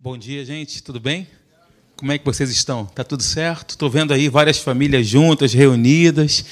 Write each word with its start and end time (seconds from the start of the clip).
Bom 0.00 0.16
dia, 0.16 0.44
gente. 0.44 0.80
Tudo 0.80 1.00
bem? 1.00 1.26
Como 1.96 2.12
é 2.12 2.18
que 2.18 2.24
vocês 2.24 2.48
estão? 2.50 2.84
Tá 2.84 3.02
tudo 3.02 3.20
certo? 3.20 3.70
Estou 3.70 3.90
vendo 3.90 4.14
aí 4.14 4.28
várias 4.28 4.56
famílias 4.56 5.04
juntas, 5.04 5.52
reunidas. 5.52 6.44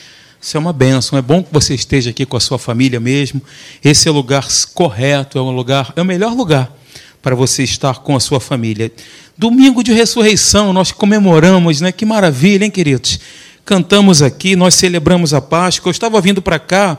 Isso 0.42 0.56
é 0.56 0.58
uma 0.58 0.72
benção. 0.72 1.16
É 1.16 1.22
bom 1.22 1.44
que 1.44 1.52
você 1.52 1.72
esteja 1.72 2.10
aqui 2.10 2.26
com 2.26 2.36
a 2.36 2.40
sua 2.40 2.58
família 2.58 2.98
mesmo. 2.98 3.40
Esse 3.84 4.08
é 4.08 4.10
o 4.10 4.14
lugar 4.14 4.44
correto, 4.74 5.38
é 5.38 5.40
um 5.40 5.52
lugar, 5.52 5.92
é 5.94 6.02
o 6.02 6.04
melhor 6.04 6.34
lugar 6.34 6.76
para 7.22 7.36
você 7.36 7.62
estar 7.62 8.00
com 8.00 8.16
a 8.16 8.20
sua 8.20 8.40
família. 8.40 8.90
Domingo 9.38 9.84
de 9.84 9.92
ressurreição, 9.92 10.72
nós 10.72 10.90
comemoramos, 10.90 11.80
né? 11.80 11.92
Que 11.92 12.04
maravilha, 12.04 12.64
hein, 12.64 12.70
queridos? 12.70 13.20
Cantamos 13.64 14.22
aqui, 14.22 14.56
nós 14.56 14.74
celebramos 14.74 15.32
a 15.32 15.40
Páscoa. 15.40 15.88
Eu 15.88 15.92
estava 15.92 16.20
vindo 16.20 16.42
para 16.42 16.58
cá, 16.58 16.98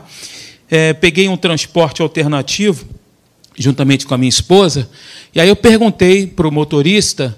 é, 0.70 0.94
peguei 0.94 1.28
um 1.28 1.36
transporte 1.36 2.00
alternativo 2.00 2.97
juntamente 3.58 4.06
com 4.06 4.14
a 4.14 4.18
minha 4.18 4.28
esposa. 4.28 4.88
E 5.34 5.40
aí 5.40 5.48
eu 5.48 5.56
perguntei 5.56 6.26
para 6.26 6.46
o 6.46 6.52
motorista, 6.52 7.36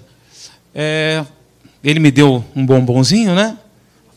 é, 0.73 1.25
ele 1.83 1.99
me 1.99 2.11
deu 2.11 2.43
um 2.55 2.65
bombonzinho, 2.65 3.33
né? 3.33 3.57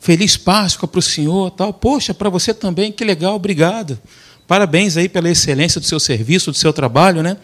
Feliz 0.01 0.37
Páscoa 0.37 0.87
para 0.87 0.99
o 0.99 1.03
senhor, 1.03 1.51
tal. 1.51 1.73
Poxa, 1.73 2.13
para 2.13 2.29
você 2.29 2.53
também, 2.53 2.93
que 2.93 3.05
legal, 3.05 3.35
obrigado. 3.35 3.99
Parabéns 4.47 4.97
aí 4.97 5.09
pela 5.09 5.31
excelência 5.31 5.81
do 5.81 5.87
seu 5.87 5.99
serviço, 5.99 6.51
do 6.51 6.57
seu 6.57 6.73
trabalho, 6.73 7.23
né? 7.23 7.39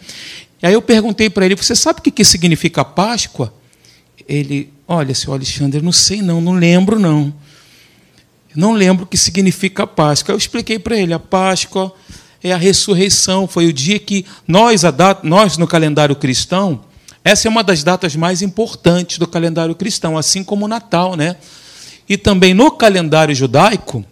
E 0.61 0.67
aí 0.67 0.73
eu 0.73 0.81
perguntei 0.81 1.29
para 1.29 1.45
ele, 1.45 1.55
você 1.55 1.75
sabe 1.75 1.99
o 1.99 2.03
que 2.03 2.23
significa 2.23 2.85
Páscoa? 2.85 3.51
Ele, 4.29 4.71
olha, 4.87 5.15
senhor 5.15 5.33
Alexandre, 5.33 5.81
não 5.81 5.91
sei 5.91 6.21
não, 6.21 6.39
não 6.39 6.53
lembro 6.53 6.99
não. 6.99 7.33
Não 8.55 8.73
lembro 8.73 9.05
o 9.05 9.07
que 9.07 9.17
significa 9.17 9.87
Páscoa. 9.87 10.33
Eu 10.33 10.37
expliquei 10.37 10.77
para 10.77 10.95
ele, 10.95 11.13
a 11.13 11.19
Páscoa 11.19 11.91
é 12.43 12.51
a 12.51 12.57
ressurreição. 12.57 13.47
Foi 13.47 13.67
o 13.67 13.73
dia 13.73 13.99
que 13.99 14.25
nós, 14.47 14.81
data, 14.81 15.27
nós 15.27 15.57
no 15.57 15.67
calendário 15.67 16.15
cristão, 16.15 16.81
essa 17.23 17.47
é 17.47 17.49
uma 17.49 17.63
das 17.63 17.83
datas 17.83 18.15
mais 18.15 18.41
importantes 18.41 19.17
do 19.17 19.27
calendário 19.27 19.75
cristão, 19.75 20.17
assim 20.17 20.43
como 20.43 20.65
o 20.65 20.67
Natal, 20.67 21.15
né? 21.15 21.35
E 22.09 22.17
também 22.17 22.53
no 22.53 22.71
calendário 22.71 23.33
judaico 23.33 24.03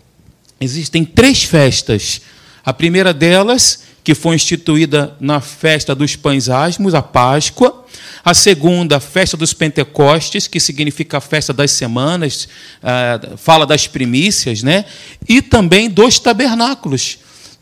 existem 0.61 1.03
três 1.03 1.43
festas. 1.43 2.21
A 2.63 2.71
primeira 2.71 3.13
delas, 3.13 3.83
que 4.03 4.13
foi 4.13 4.35
instituída 4.35 5.15
na 5.19 5.41
festa 5.41 5.95
dos 5.95 6.15
pães 6.15 6.49
asmos, 6.49 6.93
a 6.93 7.01
Páscoa. 7.01 7.85
A 8.23 8.33
segunda, 8.33 8.97
a 8.97 8.99
festa 8.99 9.35
dos 9.35 9.53
Pentecostes, 9.53 10.45
que 10.45 10.59
significa 10.59 11.17
a 11.17 11.21
festa 11.21 11.51
das 11.51 11.71
semanas, 11.71 12.47
ah, 12.83 13.19
fala 13.37 13.65
das 13.65 13.87
primícias, 13.87 14.61
né? 14.61 14.85
E 15.27 15.41
também 15.41 15.89
dos 15.89 16.19
tabernáculos, 16.19 17.17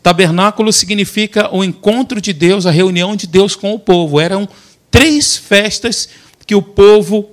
Tabernáculo 0.08 0.72
significa 0.72 1.54
o 1.54 1.62
encontro 1.62 2.18
de 2.18 2.32
Deus, 2.32 2.64
a 2.64 2.70
reunião 2.70 3.14
de 3.14 3.26
Deus 3.26 3.54
com 3.54 3.74
o 3.74 3.78
povo. 3.78 4.18
Eram 4.18 4.48
três 4.90 5.36
festas 5.36 6.08
que 6.46 6.54
o 6.54 6.62
povo 6.62 7.28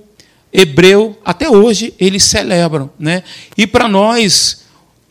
hebreu, 0.52 1.18
até 1.24 1.48
hoje, 1.48 1.94
eles 1.98 2.22
celebram. 2.24 2.90
Né? 2.98 3.22
E 3.56 3.66
para 3.66 3.88
nós, 3.88 4.66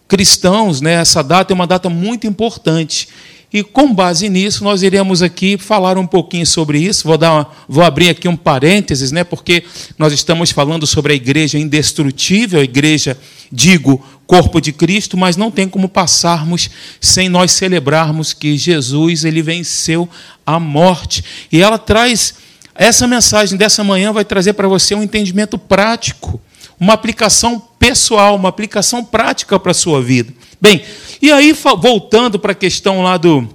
cristãos, 0.08 0.80
né, 0.80 0.94
essa 0.94 1.24
data 1.24 1.52
é 1.52 1.56
uma 1.56 1.66
data 1.66 1.90
muito 1.90 2.28
importante. 2.28 3.10
E 3.56 3.64
com 3.64 3.94
base 3.94 4.28
nisso, 4.28 4.66
nós 4.66 4.84
iremos 4.84 5.22
aqui 5.22 5.58
falar 5.58 5.98
um 5.98 6.06
pouquinho 6.06 6.46
sobre 6.46 6.78
isso. 6.78 7.08
Vou, 7.08 7.18
dar 7.18 7.32
uma, 7.32 7.48
vou 7.70 7.86
abrir 7.86 8.10
aqui 8.10 8.28
um 8.28 8.36
parênteses, 8.36 9.14
né, 9.14 9.24
porque 9.24 9.64
nós 9.98 10.12
estamos 10.12 10.52
falando 10.52 10.86
sobre 10.86 11.14
a 11.14 11.16
igreja 11.16 11.58
indestrutível, 11.58 12.60
a 12.60 12.64
igreja, 12.66 13.18
digo, 13.50 14.06
corpo 14.28 14.60
de 14.60 14.74
Cristo, 14.74 15.16
mas 15.16 15.38
não 15.38 15.50
tem 15.50 15.70
como 15.70 15.88
passarmos 15.88 16.70
sem 17.00 17.30
nós 17.30 17.54
celebrarmos 17.54 18.34
que 18.34 18.58
Jesus 18.58 19.24
ele 19.24 19.42
venceu 19.42 20.10
a 20.46 20.60
morte. 20.60 21.24
E 21.50 21.62
ela 21.62 21.78
traz 21.78 22.34
essa 22.76 23.08
mensagem 23.08 23.58
dessa 23.58 23.86
manhã 23.86 24.12
vai 24.12 24.26
trazer 24.26 24.52
para 24.52 24.68
você 24.68 24.94
um 24.94 25.02
entendimento 25.02 25.58
prático, 25.58 26.42
uma 26.86 26.94
aplicação 26.94 27.60
pessoal, 27.80 28.36
uma 28.36 28.50
aplicação 28.50 29.04
prática 29.04 29.60
para 29.60 29.72
a 29.72 29.74
sua 29.74 30.04
vida. 30.04 30.32
Bem, 30.62 30.84
e 31.20 31.32
aí, 31.32 31.52
voltando 31.80 32.38
para 32.38 32.52
a 32.52 32.56
questão 32.56 33.02
lá 33.02 33.18
do, 33.18 33.50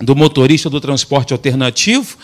do 0.00 0.16
motorista 0.16 0.70
do 0.70 0.80
transporte 0.80 1.34
alternativo, 1.34 2.16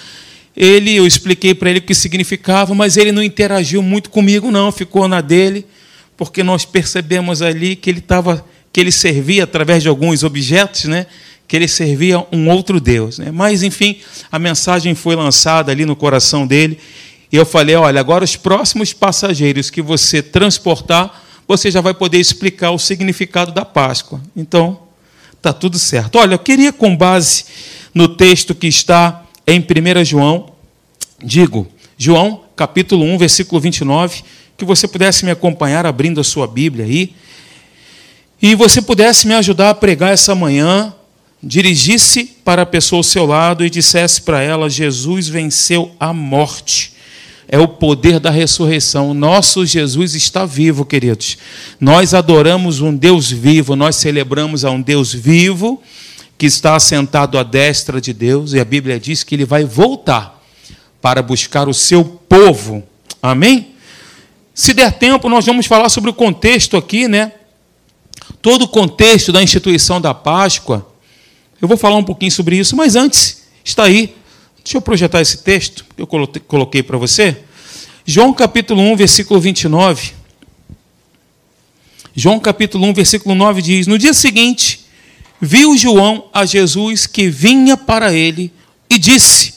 ele, 0.56 0.96
eu 0.96 1.06
expliquei 1.06 1.54
para 1.54 1.68
ele 1.68 1.80
o 1.80 1.82
que 1.82 1.94
significava, 1.94 2.74
mas 2.74 2.96
ele 2.96 3.12
não 3.12 3.22
interagiu 3.22 3.82
muito 3.82 4.08
comigo, 4.08 4.50
não, 4.50 4.72
ficou 4.72 5.06
na 5.06 5.20
dele, 5.20 5.66
porque 6.16 6.42
nós 6.42 6.64
percebemos 6.64 7.42
ali 7.42 7.76
que 7.76 7.90
ele 7.90 7.98
estava, 7.98 8.42
que 8.72 8.80
ele 8.80 8.90
servia 8.90 9.44
através 9.44 9.82
de 9.82 9.90
alguns 9.90 10.22
objetos, 10.22 10.84
né? 10.84 11.04
que 11.46 11.56
ele 11.56 11.68
servia 11.68 12.26
um 12.32 12.48
outro 12.48 12.80
Deus. 12.80 13.18
Né? 13.18 13.30
Mas, 13.30 13.62
enfim, 13.62 14.00
a 14.32 14.38
mensagem 14.38 14.94
foi 14.94 15.14
lançada 15.14 15.70
ali 15.70 15.84
no 15.84 15.94
coração 15.94 16.46
dele, 16.46 16.78
e 17.30 17.36
eu 17.36 17.46
falei: 17.46 17.74
olha, 17.74 18.00
agora 18.00 18.24
os 18.24 18.36
próximos 18.36 18.92
passageiros 18.92 19.70
que 19.70 19.82
você 19.82 20.22
transportar, 20.22 21.22
você 21.46 21.70
já 21.70 21.80
vai 21.80 21.94
poder 21.94 22.18
explicar 22.18 22.70
o 22.70 22.78
significado 22.78 23.52
da 23.52 23.64
Páscoa. 23.64 24.20
Então, 24.36 24.80
está 25.36 25.52
tudo 25.52 25.78
certo. 25.78 26.18
Olha, 26.18 26.34
eu 26.34 26.38
queria, 26.38 26.72
com 26.72 26.96
base 26.96 27.44
no 27.94 28.08
texto 28.08 28.54
que 28.54 28.66
está 28.66 29.24
em 29.46 29.60
1 29.60 30.04
João, 30.04 30.52
digo, 31.22 31.66
João, 31.96 32.44
capítulo 32.54 33.04
1, 33.04 33.18
versículo 33.18 33.60
29, 33.60 34.22
que 34.56 34.64
você 34.64 34.86
pudesse 34.86 35.24
me 35.24 35.30
acompanhar 35.30 35.86
abrindo 35.86 36.20
a 36.20 36.24
sua 36.24 36.46
Bíblia 36.46 36.84
aí, 36.84 37.14
e 38.40 38.54
você 38.54 38.80
pudesse 38.80 39.26
me 39.26 39.34
ajudar 39.34 39.70
a 39.70 39.74
pregar 39.74 40.12
essa 40.12 40.34
manhã, 40.34 40.94
dirigisse 41.42 42.24
para 42.44 42.62
a 42.62 42.66
pessoa 42.66 43.00
ao 43.00 43.04
seu 43.04 43.26
lado 43.26 43.64
e 43.64 43.70
dissesse 43.70 44.22
para 44.22 44.42
ela: 44.42 44.70
Jesus 44.70 45.28
venceu 45.28 45.92
a 45.98 46.12
morte 46.12 46.97
é 47.48 47.58
o 47.58 47.66
poder 47.66 48.20
da 48.20 48.30
ressurreição. 48.30 49.14
Nosso 49.14 49.64
Jesus 49.64 50.14
está 50.14 50.44
vivo, 50.44 50.84
queridos. 50.84 51.38
Nós 51.80 52.12
adoramos 52.12 52.80
um 52.80 52.94
Deus 52.94 53.30
vivo, 53.30 53.74
nós 53.74 53.96
celebramos 53.96 54.64
a 54.64 54.70
um 54.70 54.80
Deus 54.80 55.14
vivo 55.14 55.82
que 56.36 56.46
está 56.46 56.76
assentado 56.76 57.38
à 57.38 57.42
destra 57.42 58.00
de 58.00 58.12
Deus, 58.12 58.52
e 58.52 58.60
a 58.60 58.64
Bíblia 58.64 59.00
diz 59.00 59.24
que 59.24 59.34
ele 59.34 59.44
vai 59.44 59.64
voltar 59.64 60.40
para 61.02 61.20
buscar 61.20 61.68
o 61.68 61.74
seu 61.74 62.04
povo. 62.04 62.84
Amém? 63.20 63.74
Se 64.54 64.72
der 64.72 64.92
tempo, 64.92 65.28
nós 65.28 65.46
vamos 65.46 65.66
falar 65.66 65.88
sobre 65.88 66.10
o 66.10 66.14
contexto 66.14 66.76
aqui, 66.76 67.08
né? 67.08 67.32
Todo 68.40 68.62
o 68.62 68.68
contexto 68.68 69.32
da 69.32 69.42
instituição 69.42 70.00
da 70.00 70.14
Páscoa. 70.14 70.86
Eu 71.60 71.66
vou 71.66 71.76
falar 71.76 71.96
um 71.96 72.04
pouquinho 72.04 72.30
sobre 72.30 72.56
isso, 72.56 72.76
mas 72.76 72.94
antes, 72.94 73.48
está 73.64 73.84
aí 73.84 74.14
Deixa 74.68 74.76
eu 74.76 74.82
projetar 74.82 75.22
esse 75.22 75.38
texto 75.38 75.82
que 75.96 76.02
eu 76.02 76.06
coloquei 76.06 76.82
para 76.82 76.98
você. 76.98 77.38
João 78.04 78.34
capítulo 78.34 78.82
1, 78.82 78.96
versículo 78.96 79.40
29. 79.40 80.12
João 82.14 82.38
capítulo 82.38 82.86
1, 82.88 82.92
versículo 82.92 83.34
9 83.34 83.62
diz: 83.62 83.86
No 83.86 83.96
dia 83.96 84.12
seguinte, 84.12 84.84
viu 85.40 85.74
João 85.74 86.28
a 86.34 86.44
Jesus 86.44 87.06
que 87.06 87.30
vinha 87.30 87.78
para 87.78 88.12
ele 88.12 88.52
e 88.90 88.98
disse: 88.98 89.54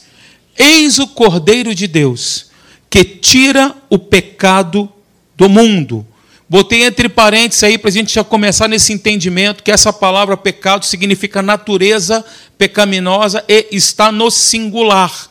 Eis 0.57 0.97
o 0.97 1.07
Cordeiro 1.07 1.75
de 1.75 1.87
Deus, 1.87 2.45
que 2.89 3.03
tira 3.03 3.75
o 3.89 3.99
pecado 3.99 4.89
do 5.35 5.49
mundo. 5.49 6.07
Botei 6.51 6.83
entre 6.83 7.07
parênteses 7.07 7.63
aí 7.63 7.77
para 7.77 7.87
a 7.87 7.93
gente 7.93 8.13
já 8.13 8.25
começar 8.25 8.67
nesse 8.67 8.91
entendimento 8.91 9.63
que 9.63 9.71
essa 9.71 9.93
palavra 9.93 10.35
pecado 10.35 10.85
significa 10.85 11.41
natureza 11.41 12.25
pecaminosa 12.57 13.41
e 13.47 13.67
está 13.71 14.11
no 14.11 14.29
singular. 14.29 15.29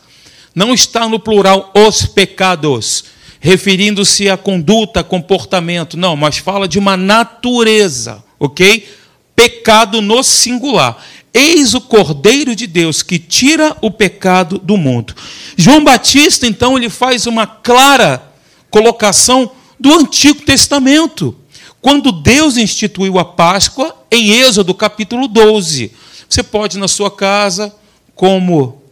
Não 0.55 0.73
está 0.73 1.07
no 1.07 1.19
plural 1.19 1.71
os 1.75 2.07
pecados, 2.07 3.03
referindo-se 3.39 4.31
à 4.31 4.35
conduta, 4.35 5.03
comportamento. 5.03 5.95
Não, 5.95 6.15
mas 6.15 6.39
fala 6.39 6.67
de 6.67 6.79
uma 6.79 6.97
natureza, 6.97 8.23
ok? 8.39 8.89
Pecado 9.35 10.01
no 10.01 10.23
singular. 10.23 10.97
Eis 11.31 11.75
o 11.75 11.81
Cordeiro 11.81 12.55
de 12.55 12.65
Deus 12.65 13.03
que 13.03 13.19
tira 13.19 13.77
o 13.79 13.91
pecado 13.91 14.57
do 14.57 14.75
mundo. 14.75 15.13
João 15.55 15.83
Batista, 15.83 16.47
então, 16.47 16.75
ele 16.75 16.89
faz 16.89 17.27
uma 17.27 17.45
clara 17.45 18.23
colocação 18.71 19.51
do 19.81 19.91
Antigo 19.91 20.43
Testamento. 20.43 21.35
Quando 21.81 22.11
Deus 22.11 22.55
instituiu 22.55 23.17
a 23.17 23.25
Páscoa, 23.25 23.95
em 24.11 24.29
Êxodo 24.29 24.75
capítulo 24.75 25.27
12. 25.27 25.91
Você 26.29 26.43
pode, 26.43 26.77
na 26.77 26.87
sua 26.87 27.09
casa, 27.09 27.73
como 28.13 28.83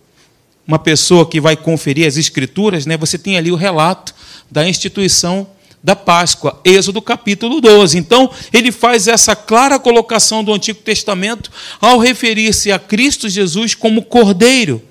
uma 0.65 0.79
pessoa 0.79 1.29
que 1.29 1.39
vai 1.39 1.55
conferir 1.55 2.07
as 2.07 2.17
Escrituras, 2.17 2.87
né, 2.87 2.97
você 2.97 3.19
tem 3.19 3.37
ali 3.37 3.51
o 3.51 3.55
relato 3.55 4.15
da 4.49 4.67
instituição 4.67 5.47
da 5.83 5.95
Páscoa, 5.95 6.59
Êxodo 6.65 7.03
capítulo 7.03 7.61
12. 7.61 7.95
Então, 7.95 8.31
ele 8.51 8.71
faz 8.71 9.07
essa 9.07 9.35
clara 9.35 9.77
colocação 9.77 10.43
do 10.43 10.51
Antigo 10.51 10.79
Testamento 10.79 11.51
ao 11.79 11.99
referir-se 11.99 12.71
a 12.71 12.79
Cristo 12.79 13.29
Jesus 13.29 13.75
como 13.75 14.01
Cordeiro, 14.01 14.81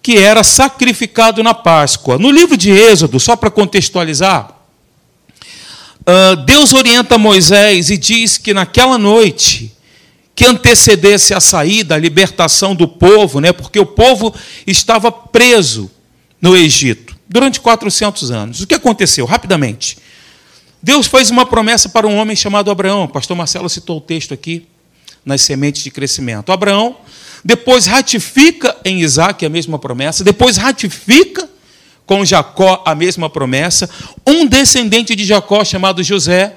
que 0.00 0.16
era 0.16 0.44
sacrificado 0.44 1.42
na 1.42 1.52
Páscoa. 1.52 2.16
No 2.18 2.30
livro 2.30 2.56
de 2.56 2.70
Êxodo, 2.70 3.18
só 3.18 3.34
para 3.34 3.50
contextualizar, 3.50 4.55
ah, 6.06 6.36
Deus 6.36 6.72
orienta 6.72 7.18
Moisés 7.18 7.90
e 7.90 7.98
diz 7.98 8.38
que 8.38 8.54
naquela 8.54 8.96
noite 8.96 9.72
que 10.36 10.44
antecedesse 10.44 11.34
a 11.34 11.40
saída, 11.40 11.94
a 11.94 11.98
libertação 11.98 12.74
do 12.74 12.86
povo, 12.86 13.40
né, 13.40 13.52
porque 13.52 13.80
o 13.80 13.86
povo 13.86 14.34
estava 14.66 15.10
preso 15.10 15.90
no 16.40 16.56
Egito. 16.56 17.16
durante 17.28 17.60
400 17.60 18.30
anos. 18.30 18.60
O 18.60 18.66
que 18.68 18.74
aconteceu? 18.74 19.26
Rapidamente. 19.26 19.98
Deus 20.80 21.08
fez 21.08 21.28
uma 21.28 21.44
promessa 21.44 21.88
para 21.88 22.06
um 22.06 22.16
homem 22.16 22.36
chamado 22.36 22.70
Abraão. 22.70 23.04
O 23.04 23.08
pastor 23.08 23.36
Marcelo 23.36 23.68
citou 23.68 23.96
o 23.96 24.00
texto 24.00 24.32
aqui 24.32 24.64
nas 25.24 25.42
sementes 25.42 25.82
de 25.82 25.90
crescimento. 25.90 26.52
Abraão 26.52 26.96
depois 27.44 27.86
ratifica 27.86 28.76
em 28.84 29.00
Isaac 29.00 29.44
a 29.44 29.48
mesma 29.48 29.78
promessa, 29.78 30.22
depois 30.22 30.56
ratifica 30.56 31.48
com 32.06 32.24
Jacó 32.24 32.82
a 32.86 32.94
mesma 32.94 33.28
promessa. 33.28 33.90
Um 34.26 34.46
descendente 34.46 35.14
de 35.14 35.24
Jacó, 35.24 35.64
chamado 35.64 36.02
José, 36.02 36.56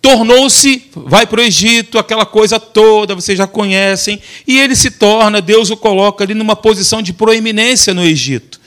tornou-se, 0.00 0.84
vai 0.94 1.26
para 1.26 1.40
o 1.40 1.42
Egito, 1.42 1.98
aquela 1.98 2.26
coisa 2.26 2.60
toda, 2.60 3.14
vocês 3.14 3.36
já 3.36 3.46
conhecem, 3.46 4.20
e 4.46 4.60
ele 4.60 4.76
se 4.76 4.90
torna, 4.90 5.40
Deus 5.40 5.70
o 5.70 5.76
coloca 5.76 6.22
ali 6.22 6.34
numa 6.34 6.54
posição 6.54 7.02
de 7.02 7.12
proeminência 7.12 7.92
no 7.92 8.04
Egito. 8.04 8.60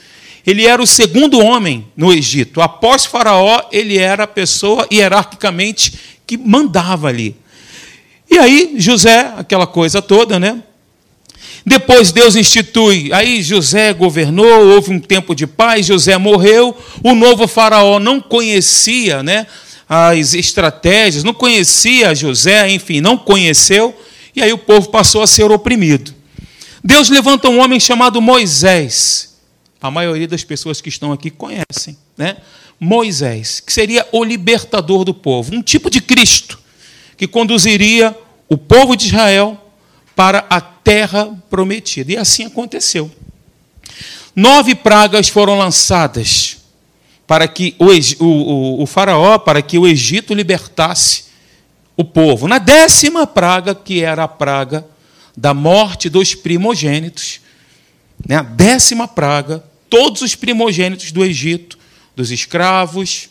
Ele 0.46 0.66
era 0.66 0.82
o 0.82 0.86
segundo 0.86 1.38
homem 1.38 1.86
no 1.96 2.12
Egito. 2.12 2.60
Após 2.60 3.04
Faraó, 3.04 3.62
ele 3.70 3.98
era 3.98 4.24
a 4.24 4.26
pessoa 4.26 4.86
hierarquicamente 4.90 5.94
que 6.26 6.36
mandava 6.36 7.08
ali. 7.08 7.36
E 8.30 8.38
aí, 8.38 8.74
José, 8.76 9.32
aquela 9.36 9.66
coisa 9.66 10.00
toda, 10.00 10.38
né? 10.38 10.62
Depois 11.64 12.10
Deus 12.10 12.36
institui, 12.36 13.12
aí 13.12 13.42
José 13.42 13.92
governou, 13.92 14.70
houve 14.70 14.92
um 14.92 14.98
tempo 14.98 15.34
de 15.34 15.46
paz, 15.46 15.86
José 15.86 16.16
morreu, 16.16 16.76
o 17.02 17.14
novo 17.14 17.46
faraó 17.46 17.98
não 17.98 18.20
conhecia 18.20 19.22
né, 19.22 19.46
as 19.88 20.32
estratégias, 20.32 21.22
não 21.22 21.34
conhecia 21.34 22.14
José, 22.14 22.70
enfim, 22.70 23.00
não 23.00 23.16
conheceu, 23.16 23.94
e 24.34 24.42
aí 24.42 24.52
o 24.52 24.58
povo 24.58 24.88
passou 24.88 25.22
a 25.22 25.26
ser 25.26 25.50
oprimido. 25.50 26.14
Deus 26.82 27.10
levanta 27.10 27.48
um 27.50 27.60
homem 27.60 27.78
chamado 27.78 28.22
Moisés. 28.22 29.36
A 29.82 29.90
maioria 29.90 30.26
das 30.26 30.44
pessoas 30.44 30.80
que 30.80 30.88
estão 30.88 31.12
aqui 31.12 31.30
conhecem, 31.30 31.96
né? 32.16 32.38
Moisés, 32.78 33.60
que 33.60 33.72
seria 33.72 34.06
o 34.10 34.24
libertador 34.24 35.04
do 35.04 35.12
povo, 35.12 35.54
um 35.54 35.62
tipo 35.62 35.90
de 35.90 36.00
Cristo 36.00 36.58
que 37.20 37.26
conduziria 37.26 38.16
o 38.48 38.56
povo 38.56 38.96
de 38.96 39.08
Israel 39.08 39.59
para 40.20 40.44
a 40.50 40.60
terra 40.60 41.34
prometida. 41.48 42.12
E 42.12 42.16
assim 42.18 42.44
aconteceu. 42.44 43.10
Nove 44.36 44.74
pragas 44.74 45.30
foram 45.30 45.56
lançadas 45.56 46.58
para 47.26 47.48
que 47.48 47.74
o, 47.78 47.86
o, 48.22 48.82
o, 48.82 48.86
faraó, 48.86 49.38
para 49.38 49.62
que 49.62 49.78
o 49.78 49.86
Egito 49.86 50.34
libertasse 50.34 51.24
o 51.96 52.04
povo. 52.04 52.46
Na 52.46 52.58
décima 52.58 53.26
praga, 53.26 53.74
que 53.74 54.02
era 54.02 54.24
a 54.24 54.28
praga 54.28 54.86
da 55.34 55.54
morte 55.54 56.10
dos 56.10 56.34
primogênitos, 56.34 57.40
né? 58.28 58.36
a 58.36 58.42
décima 58.42 59.08
praga, 59.08 59.64
todos 59.88 60.20
os 60.20 60.34
primogênitos 60.34 61.12
do 61.12 61.24
Egito, 61.24 61.78
dos 62.14 62.30
escravos, 62.30 63.30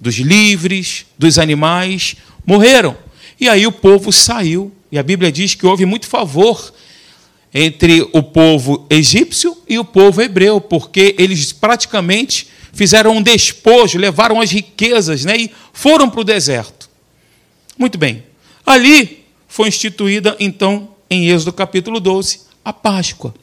dos 0.00 0.16
livres, 0.16 1.06
dos 1.16 1.38
animais, 1.38 2.16
morreram. 2.44 2.98
E 3.38 3.48
aí 3.48 3.68
o 3.68 3.72
povo 3.72 4.12
saiu, 4.12 4.74
e 4.90 4.98
a 4.98 5.02
Bíblia 5.02 5.30
diz 5.30 5.54
que 5.54 5.66
houve 5.66 5.84
muito 5.84 6.06
favor 6.06 6.72
entre 7.52 8.08
o 8.12 8.22
povo 8.22 8.86
egípcio 8.90 9.56
e 9.68 9.78
o 9.78 9.84
povo 9.84 10.20
hebreu, 10.20 10.60
porque 10.60 11.14
eles 11.18 11.52
praticamente 11.52 12.48
fizeram 12.72 13.16
um 13.16 13.22
despojo, 13.22 13.98
levaram 13.98 14.40
as 14.40 14.50
riquezas 14.50 15.24
né, 15.24 15.36
e 15.36 15.50
foram 15.72 16.08
para 16.08 16.20
o 16.20 16.24
deserto. 16.24 16.88
Muito 17.76 17.98
bem. 17.98 18.24
Ali 18.64 19.24
foi 19.46 19.68
instituída, 19.68 20.36
então, 20.38 20.90
em 21.08 21.28
Êxodo 21.28 21.52
capítulo 21.52 22.00
12, 22.00 22.40
a 22.64 22.72
Páscoa. 22.72 23.34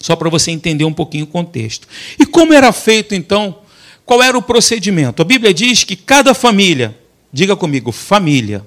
Só 0.00 0.16
para 0.16 0.30
você 0.30 0.50
entender 0.50 0.84
um 0.84 0.92
pouquinho 0.92 1.24
o 1.24 1.28
contexto. 1.28 1.86
E 2.18 2.24
como 2.24 2.52
era 2.52 2.72
feito, 2.72 3.14
então, 3.14 3.58
qual 4.04 4.22
era 4.22 4.36
o 4.36 4.42
procedimento? 4.42 5.20
A 5.20 5.24
Bíblia 5.24 5.52
diz 5.52 5.84
que 5.84 5.96
cada 5.96 6.32
família, 6.32 6.96
diga 7.32 7.56
comigo, 7.56 7.92
família, 7.92 8.64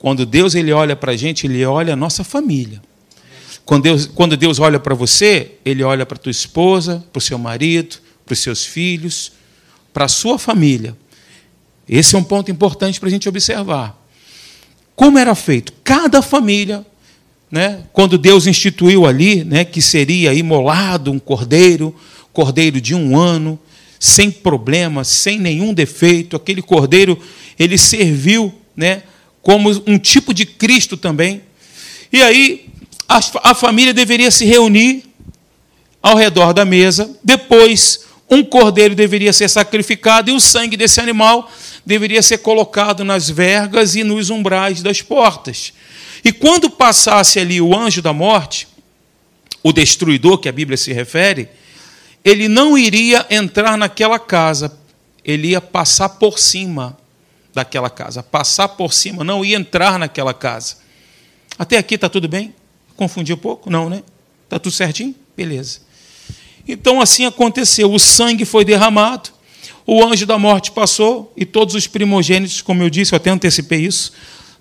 quando 0.00 0.24
Deus 0.24 0.54
ele 0.54 0.72
olha 0.72 0.96
para 0.96 1.12
a 1.12 1.16
gente, 1.16 1.46
ele 1.46 1.62
olha 1.62 1.92
a 1.92 1.96
nossa 1.96 2.24
família. 2.24 2.80
Quando 3.66 3.82
Deus, 3.82 4.06
quando 4.06 4.34
Deus 4.34 4.58
olha 4.58 4.80
para 4.80 4.94
você, 4.94 5.52
ele 5.62 5.82
olha 5.82 6.06
para 6.06 6.16
tua 6.16 6.30
esposa, 6.30 7.04
para 7.12 7.18
o 7.18 7.20
seu 7.22 7.38
marido, 7.38 7.98
para 8.24 8.32
os 8.32 8.38
seus 8.38 8.64
filhos, 8.64 9.32
para 9.92 10.06
a 10.06 10.08
sua 10.08 10.38
família. 10.38 10.96
Esse 11.86 12.14
é 12.14 12.18
um 12.18 12.24
ponto 12.24 12.50
importante 12.50 12.98
para 12.98 13.10
a 13.10 13.12
gente 13.12 13.28
observar. 13.28 14.02
Como 14.96 15.18
era 15.18 15.34
feito? 15.34 15.70
Cada 15.84 16.22
família, 16.22 16.84
né, 17.50 17.82
quando 17.92 18.16
Deus 18.16 18.46
instituiu 18.46 19.04
ali 19.04 19.44
né, 19.44 19.66
que 19.66 19.82
seria 19.82 20.32
imolado 20.32 21.12
um 21.12 21.18
cordeiro, 21.18 21.94
cordeiro 22.32 22.80
de 22.80 22.94
um 22.94 23.18
ano, 23.18 23.58
sem 23.98 24.30
problema, 24.30 25.04
sem 25.04 25.38
nenhum 25.38 25.74
defeito, 25.74 26.36
aquele 26.36 26.62
cordeiro 26.62 27.18
ele 27.58 27.76
serviu 27.76 28.54
né, 28.74 29.02
como 29.42 29.70
um 29.86 29.98
tipo 29.98 30.34
de 30.34 30.44
Cristo 30.44 30.96
também. 30.96 31.42
E 32.12 32.22
aí 32.22 32.68
a, 33.08 33.20
a 33.50 33.54
família 33.54 33.94
deveria 33.94 34.30
se 34.30 34.44
reunir 34.44 35.04
ao 36.02 36.16
redor 36.16 36.52
da 36.52 36.64
mesa, 36.64 37.16
depois 37.22 38.06
um 38.30 38.44
cordeiro 38.44 38.94
deveria 38.94 39.32
ser 39.32 39.48
sacrificado 39.48 40.30
e 40.30 40.32
o 40.32 40.40
sangue 40.40 40.76
desse 40.76 41.00
animal 41.00 41.50
deveria 41.84 42.22
ser 42.22 42.38
colocado 42.38 43.04
nas 43.04 43.28
vergas 43.28 43.96
e 43.96 44.04
nos 44.04 44.30
umbrais 44.30 44.82
das 44.82 45.02
portas. 45.02 45.72
E 46.24 46.32
quando 46.32 46.70
passasse 46.70 47.40
ali 47.40 47.60
o 47.60 47.76
anjo 47.76 48.00
da 48.00 48.12
morte, 48.12 48.68
o 49.62 49.72
destruidor 49.72 50.38
que 50.38 50.48
a 50.48 50.52
Bíblia 50.52 50.76
se 50.76 50.92
refere, 50.92 51.48
ele 52.24 52.46
não 52.46 52.78
iria 52.78 53.26
entrar 53.30 53.76
naquela 53.76 54.18
casa, 54.18 54.78
ele 55.24 55.48
ia 55.48 55.60
passar 55.60 56.10
por 56.10 56.38
cima 56.38 56.96
daquela 57.52 57.90
casa, 57.90 58.22
passar 58.22 58.68
por 58.68 58.92
cima, 58.92 59.24
não 59.24 59.44
ia 59.44 59.56
entrar 59.56 59.98
naquela 59.98 60.32
casa. 60.32 60.76
Até 61.58 61.76
aqui 61.76 61.96
está 61.96 62.08
tudo 62.08 62.28
bem? 62.28 62.54
Confundiu 62.96 63.36
um 63.36 63.38
pouco? 63.38 63.70
Não, 63.70 63.90
né? 63.90 64.02
Está 64.44 64.58
tudo 64.58 64.72
certinho? 64.72 65.14
Beleza. 65.36 65.80
Então 66.66 67.00
assim 67.00 67.24
aconteceu. 67.24 67.92
O 67.92 67.98
sangue 67.98 68.44
foi 68.44 68.64
derramado, 68.64 69.30
o 69.86 70.04
anjo 70.04 70.26
da 70.26 70.38
morte 70.38 70.70
passou 70.70 71.32
e 71.36 71.44
todos 71.44 71.74
os 71.74 71.86
primogênitos, 71.86 72.62
como 72.62 72.82
eu 72.82 72.90
disse, 72.90 73.12
eu 73.12 73.16
até 73.16 73.30
antecipei 73.30 73.80
isso, 73.80 74.12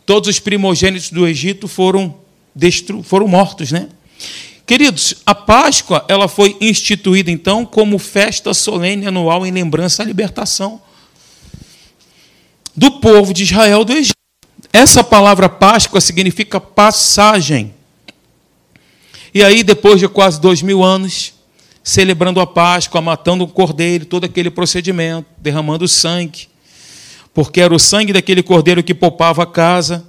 todos 0.06 0.28
os 0.30 0.40
primogênitos 0.40 1.12
do 1.12 1.28
Egito 1.28 1.68
foram, 1.68 2.16
destru... 2.56 3.04
foram 3.04 3.28
mortos, 3.28 3.72
né? 3.72 3.90
Queridos, 4.66 5.16
a 5.26 5.34
Páscoa 5.34 6.06
ela 6.08 6.28
foi 6.28 6.56
instituída 6.62 7.32
então 7.32 7.66
como 7.66 7.98
festa 7.98 8.54
solene 8.54 9.08
anual 9.08 9.46
em 9.46 9.52
lembrança 9.52 10.04
à 10.04 10.06
libertação 10.06 10.82
do 12.80 12.92
povo 12.92 13.34
de 13.34 13.44
Israel 13.44 13.84
do 13.84 13.92
Egito. 13.92 14.14
Essa 14.72 15.04
palavra 15.04 15.50
Páscoa 15.50 16.00
significa 16.00 16.62
passagem. 16.62 17.74
E 19.34 19.44
aí, 19.44 19.64
depois 19.64 20.00
de 20.00 20.08
quase 20.08 20.40
dois 20.40 20.62
mil 20.62 20.82
anos, 20.82 21.34
celebrando 21.84 22.40
a 22.40 22.48
Páscoa, 22.48 23.02
matando 23.02 23.44
um 23.44 23.48
cordeiro, 23.48 24.06
todo 24.06 24.24
aquele 24.24 24.50
procedimento, 24.50 25.28
derramando 25.38 25.90
sangue, 25.90 26.48
porque 27.34 27.60
era 27.60 27.76
o 27.76 27.80
sangue 27.80 28.14
daquele 28.14 28.42
cordeiro 28.42 28.82
que 28.82 28.94
poupava 28.94 29.44
a 29.44 29.46
casa. 29.46 30.06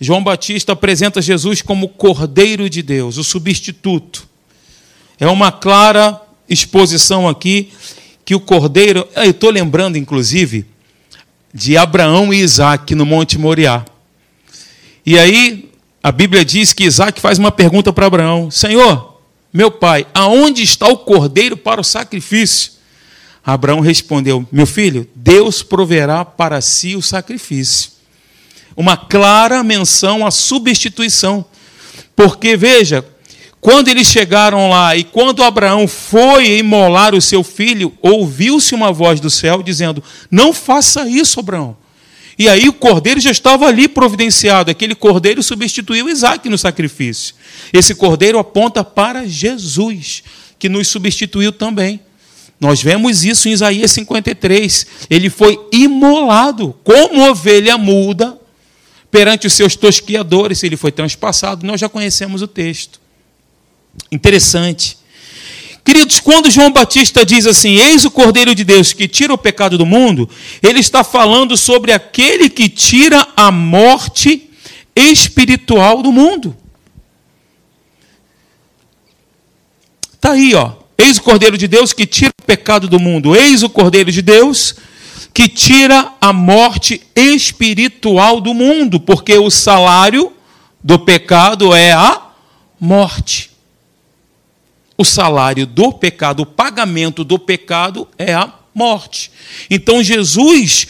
João 0.00 0.24
Batista 0.24 0.72
apresenta 0.72 1.22
Jesus 1.22 1.62
como 1.62 1.88
Cordeiro 1.88 2.68
de 2.68 2.82
Deus, 2.82 3.16
o 3.18 3.22
substituto. 3.22 4.26
É 5.20 5.28
uma 5.28 5.52
clara 5.52 6.20
exposição 6.48 7.28
aqui 7.28 7.70
que 8.24 8.34
o 8.34 8.40
cordeiro. 8.40 9.06
Eu 9.14 9.30
estou 9.30 9.50
lembrando, 9.50 9.96
inclusive, 9.96 10.66
de 11.52 11.76
Abraão 11.76 12.32
e 12.32 12.38
Isaac 12.38 12.94
no 12.94 13.06
Monte 13.06 13.38
Moriá. 13.38 13.84
E 15.04 15.18
aí 15.18 15.70
a 16.02 16.12
Bíblia 16.12 16.44
diz 16.44 16.72
que 16.72 16.84
Isaac 16.84 17.20
faz 17.20 17.38
uma 17.38 17.50
pergunta 17.50 17.92
para 17.92 18.06
Abraão: 18.06 18.50
Senhor, 18.50 19.20
meu 19.52 19.70
pai, 19.70 20.06
aonde 20.14 20.62
está 20.62 20.86
o 20.86 20.98
cordeiro 20.98 21.56
para 21.56 21.80
o 21.80 21.84
sacrifício? 21.84 22.72
Abraão 23.44 23.80
respondeu: 23.80 24.46
Meu 24.52 24.66
filho, 24.66 25.08
Deus 25.14 25.62
proverá 25.62 26.24
para 26.24 26.60
si 26.60 26.94
o 26.94 27.02
sacrifício. 27.02 27.92
Uma 28.76 28.96
clara 28.96 29.64
menção 29.64 30.26
à 30.26 30.30
substituição. 30.30 31.44
Porque, 32.14 32.56
veja, 32.56 33.04
quando 33.60 33.88
eles 33.88 34.06
chegaram 34.06 34.70
lá 34.70 34.96
e 34.96 35.02
quando 35.02 35.42
Abraão 35.42 35.88
foi 35.88 36.58
imolar 36.58 37.14
o 37.14 37.20
seu 37.20 37.42
filho, 37.42 37.92
ouviu-se 38.00 38.74
uma 38.74 38.92
voz 38.92 39.20
do 39.20 39.28
céu 39.28 39.62
dizendo: 39.62 40.02
Não 40.30 40.52
faça 40.52 41.08
isso, 41.08 41.40
Abraão. 41.40 41.76
E 42.38 42.48
aí 42.48 42.68
o 42.68 42.72
cordeiro 42.72 43.18
já 43.18 43.32
estava 43.32 43.66
ali 43.66 43.88
providenciado. 43.88 44.70
Aquele 44.70 44.94
cordeiro 44.94 45.42
substituiu 45.42 46.08
Isaac 46.08 46.48
no 46.48 46.56
sacrifício. 46.56 47.34
Esse 47.72 47.96
cordeiro 47.96 48.38
aponta 48.38 48.84
para 48.84 49.26
Jesus, 49.26 50.22
que 50.56 50.68
nos 50.68 50.86
substituiu 50.86 51.50
também. 51.50 52.00
Nós 52.60 52.80
vemos 52.80 53.24
isso 53.24 53.48
em 53.48 53.52
Isaías 53.52 53.90
53. 53.90 54.86
Ele 55.10 55.28
foi 55.28 55.58
imolado 55.72 56.76
como 56.84 57.28
ovelha 57.28 57.76
muda 57.76 58.38
perante 59.10 59.48
os 59.48 59.52
seus 59.52 59.74
tosquiadores. 59.74 60.62
Ele 60.62 60.76
foi 60.76 60.92
transpassado. 60.92 61.66
Nós 61.66 61.80
já 61.80 61.88
conhecemos 61.88 62.40
o 62.40 62.46
texto. 62.46 63.00
Interessante. 64.10 64.98
Queridos, 65.88 66.20
quando 66.20 66.50
João 66.50 66.70
Batista 66.70 67.24
diz 67.24 67.46
assim: 67.46 67.76
Eis 67.76 68.04
o 68.04 68.10
Cordeiro 68.10 68.54
de 68.54 68.62
Deus 68.62 68.92
que 68.92 69.08
tira 69.08 69.32
o 69.32 69.38
pecado 69.38 69.78
do 69.78 69.86
mundo, 69.86 70.28
ele 70.62 70.80
está 70.80 71.02
falando 71.02 71.56
sobre 71.56 71.92
aquele 71.92 72.50
que 72.50 72.68
tira 72.68 73.26
a 73.34 73.50
morte 73.50 74.50
espiritual 74.94 76.02
do 76.02 76.12
mundo. 76.12 76.54
Está 80.12 80.32
aí, 80.32 80.54
ó. 80.54 80.72
Eis 80.98 81.16
o 81.16 81.22
Cordeiro 81.22 81.56
de 81.56 81.66
Deus 81.66 81.94
que 81.94 82.04
tira 82.04 82.32
o 82.38 82.44
pecado 82.44 82.86
do 82.86 83.00
mundo. 83.00 83.34
Eis 83.34 83.62
o 83.62 83.70
Cordeiro 83.70 84.12
de 84.12 84.20
Deus 84.20 84.74
que 85.32 85.48
tira 85.48 86.12
a 86.20 86.34
morte 86.34 87.00
espiritual 87.16 88.42
do 88.42 88.52
mundo, 88.52 89.00
porque 89.00 89.38
o 89.38 89.48
salário 89.48 90.32
do 90.84 90.98
pecado 90.98 91.74
é 91.74 91.92
a 91.92 92.20
morte 92.78 93.48
o 94.98 95.04
salário 95.04 95.64
do 95.64 95.92
pecado, 95.92 96.40
o 96.40 96.46
pagamento 96.46 97.22
do 97.22 97.38
pecado 97.38 98.08
é 98.18 98.34
a 98.34 98.52
morte. 98.74 99.30
Então 99.70 100.02
Jesus, 100.02 100.88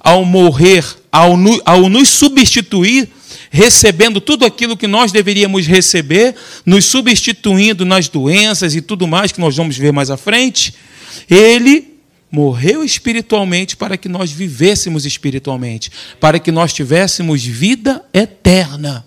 ao 0.00 0.24
morrer, 0.24 0.82
ao, 1.12 1.34
ao 1.66 1.88
nos 1.90 2.08
substituir, 2.08 3.10
recebendo 3.50 4.18
tudo 4.20 4.46
aquilo 4.46 4.76
que 4.76 4.86
nós 4.86 5.12
deveríamos 5.12 5.66
receber, 5.66 6.34
nos 6.64 6.86
substituindo 6.86 7.84
nas 7.84 8.08
doenças 8.08 8.74
e 8.74 8.80
tudo 8.80 9.06
mais 9.06 9.30
que 9.30 9.40
nós 9.40 9.56
vamos 9.56 9.76
ver 9.76 9.92
mais 9.92 10.10
à 10.10 10.16
frente, 10.16 10.74
ele 11.28 11.98
morreu 12.30 12.82
espiritualmente 12.82 13.76
para 13.76 13.98
que 13.98 14.08
nós 14.08 14.30
vivêssemos 14.30 15.04
espiritualmente, 15.04 15.90
para 16.18 16.38
que 16.38 16.50
nós 16.50 16.72
tivéssemos 16.72 17.44
vida 17.44 18.02
eterna. 18.14 19.04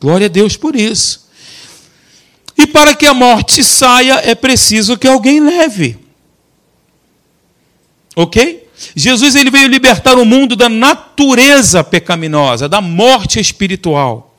Glória 0.00 0.26
a 0.26 0.30
Deus 0.30 0.56
por 0.56 0.76
isso. 0.76 1.27
E 2.58 2.66
para 2.66 2.94
que 2.94 3.06
a 3.06 3.14
morte 3.14 3.62
saia, 3.62 4.20
é 4.24 4.34
preciso 4.34 4.98
que 4.98 5.06
alguém 5.06 5.38
leve. 5.38 5.96
Ok? 8.16 8.66
Jesus 8.96 9.36
ele 9.36 9.50
veio 9.50 9.68
libertar 9.68 10.18
o 10.18 10.24
mundo 10.24 10.56
da 10.56 10.68
natureza 10.68 11.84
pecaminosa, 11.84 12.68
da 12.68 12.80
morte 12.80 13.38
espiritual. 13.38 14.36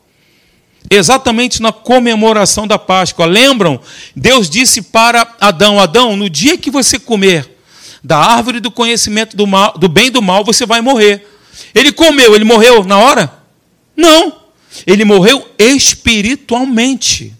Exatamente 0.90 1.62
na 1.62 1.72
comemoração 1.72 2.66
da 2.66 2.78
Páscoa. 2.78 3.24
Lembram? 3.24 3.80
Deus 4.14 4.50
disse 4.50 4.82
para 4.82 5.36
Adão: 5.40 5.80
Adão, 5.80 6.16
no 6.16 6.28
dia 6.28 6.58
que 6.58 6.70
você 6.70 6.98
comer 6.98 7.48
da 8.02 8.18
árvore 8.18 8.60
do 8.60 8.70
conhecimento 8.70 9.36
do, 9.36 9.46
mal, 9.46 9.76
do 9.78 9.88
bem 9.88 10.06
e 10.06 10.10
do 10.10 10.22
mal, 10.22 10.44
você 10.44 10.66
vai 10.66 10.80
morrer. 10.80 11.26
Ele 11.74 11.92
comeu, 11.92 12.34
ele 12.34 12.44
morreu 12.44 12.84
na 12.84 12.98
hora? 12.98 13.32
Não. 13.96 14.40
Ele 14.86 15.04
morreu 15.04 15.46
espiritualmente. 15.58 17.34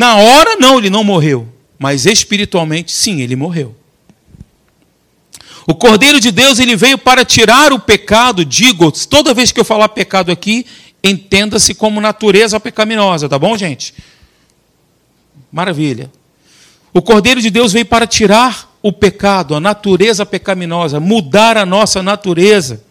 Na 0.00 0.16
hora, 0.16 0.56
não, 0.56 0.78
ele 0.78 0.88
não 0.88 1.04
morreu. 1.04 1.46
Mas 1.78 2.06
espiritualmente, 2.06 2.90
sim, 2.90 3.20
ele 3.20 3.36
morreu. 3.36 3.76
O 5.66 5.74
Cordeiro 5.74 6.18
de 6.18 6.30
Deus, 6.30 6.58
ele 6.58 6.74
veio 6.74 6.96
para 6.96 7.22
tirar 7.22 7.70
o 7.70 7.78
pecado, 7.78 8.42
digo, 8.42 8.90
toda 8.90 9.34
vez 9.34 9.52
que 9.52 9.60
eu 9.60 9.64
falar 9.64 9.90
pecado 9.90 10.32
aqui, 10.32 10.64
entenda-se 11.04 11.74
como 11.74 12.00
natureza 12.00 12.58
pecaminosa, 12.58 13.28
tá 13.28 13.38
bom, 13.38 13.58
gente? 13.58 13.92
Maravilha. 15.52 16.10
O 16.94 17.02
Cordeiro 17.02 17.42
de 17.42 17.50
Deus 17.50 17.70
veio 17.70 17.84
para 17.84 18.06
tirar 18.06 18.74
o 18.82 18.90
pecado, 18.90 19.54
a 19.54 19.60
natureza 19.60 20.24
pecaminosa, 20.24 20.98
mudar 20.98 21.58
a 21.58 21.66
nossa 21.66 22.02
natureza. 22.02 22.82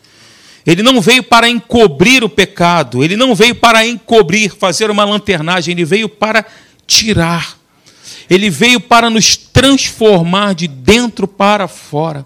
Ele 0.64 0.84
não 0.84 1.02
veio 1.02 1.24
para 1.24 1.50
encobrir 1.50 2.24
o 2.24 2.30
pecado, 2.30 3.04
ele 3.04 3.16
não 3.16 3.34
veio 3.34 3.56
para 3.56 3.84
encobrir, 3.84 4.52
fazer 4.52 4.92
uma 4.92 5.06
lanternagem, 5.06 5.72
ele 5.72 5.86
veio 5.86 6.08
para 6.08 6.46
tirar. 6.90 7.58
Ele 8.28 8.50
veio 8.50 8.80
para 8.80 9.10
nos 9.10 9.38
transformar 9.38 10.54
de 10.54 10.68
dentro 10.68 11.28
para 11.28 11.68
fora, 11.68 12.26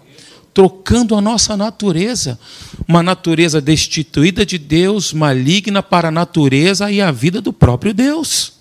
trocando 0.52 1.14
a 1.14 1.20
nossa 1.20 1.56
natureza, 1.56 2.38
uma 2.88 3.02
natureza 3.02 3.60
destituída 3.60 4.44
de 4.44 4.56
Deus, 4.58 5.12
maligna 5.12 5.82
para 5.82 6.08
a 6.08 6.10
natureza 6.10 6.90
e 6.90 7.00
a 7.00 7.10
vida 7.10 7.40
do 7.40 7.52
próprio 7.52 7.92
Deus. 7.92 8.54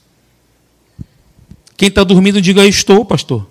Quem 1.78 1.88
está 1.88 2.04
dormindo, 2.04 2.42
diga: 2.42 2.66
Estou, 2.66 3.04
pastor. 3.06 3.50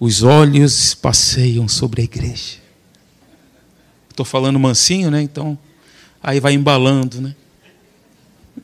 Os 0.00 0.22
olhos 0.22 0.94
passeiam 0.94 1.66
sobre 1.66 2.02
a 2.02 2.04
igreja. 2.04 2.58
Estou 4.10 4.24
falando 4.24 4.58
mansinho, 4.58 5.10
né? 5.10 5.20
Então, 5.22 5.58
aí 6.22 6.38
vai 6.38 6.52
embalando, 6.52 7.20
né? 7.20 7.34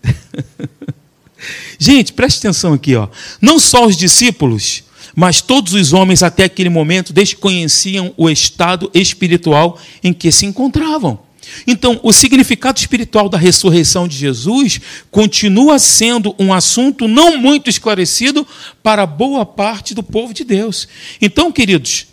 Gente, 1.78 2.12
preste 2.12 2.38
atenção 2.38 2.72
aqui, 2.72 2.94
ó. 2.94 3.08
Não 3.40 3.58
só 3.58 3.86
os 3.86 3.96
discípulos, 3.96 4.84
mas 5.14 5.40
todos 5.40 5.74
os 5.74 5.92
homens 5.92 6.22
até 6.22 6.44
aquele 6.44 6.68
momento 6.68 7.12
desconheciam 7.12 8.12
o 8.16 8.28
estado 8.30 8.90
espiritual 8.94 9.78
em 10.02 10.12
que 10.12 10.32
se 10.32 10.46
encontravam. 10.46 11.18
Então, 11.66 12.00
o 12.02 12.12
significado 12.12 12.78
espiritual 12.78 13.28
da 13.28 13.38
ressurreição 13.38 14.08
de 14.08 14.16
Jesus 14.16 14.80
continua 15.10 15.78
sendo 15.78 16.34
um 16.38 16.52
assunto 16.52 17.06
não 17.06 17.36
muito 17.36 17.68
esclarecido 17.68 18.46
para 18.82 19.06
boa 19.06 19.44
parte 19.44 19.94
do 19.94 20.02
povo 20.02 20.32
de 20.32 20.42
Deus. 20.42 20.88
Então, 21.20 21.52
queridos, 21.52 22.06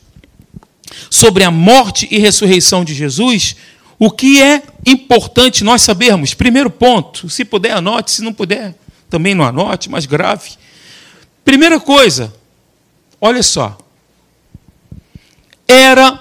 sobre 1.09 1.43
a 1.43 1.51
morte 1.51 2.07
e 2.11 2.19
ressurreição 2.19 2.83
de 2.83 2.93
Jesus, 2.93 3.55
o 4.03 4.09
que 4.09 4.41
é 4.41 4.63
importante 4.83 5.63
nós 5.63 5.83
sabermos? 5.83 6.33
Primeiro 6.33 6.71
ponto, 6.71 7.29
se 7.29 7.45
puder, 7.45 7.73
anote, 7.73 8.09
se 8.09 8.23
não 8.23 8.33
puder, 8.33 8.73
também 9.07 9.35
não 9.35 9.45
anote, 9.45 9.91
mas 9.91 10.07
grave. 10.07 10.53
Primeira 11.45 11.79
coisa, 11.79 12.33
olha 13.21 13.43
só. 13.43 13.77
Era 15.67 16.19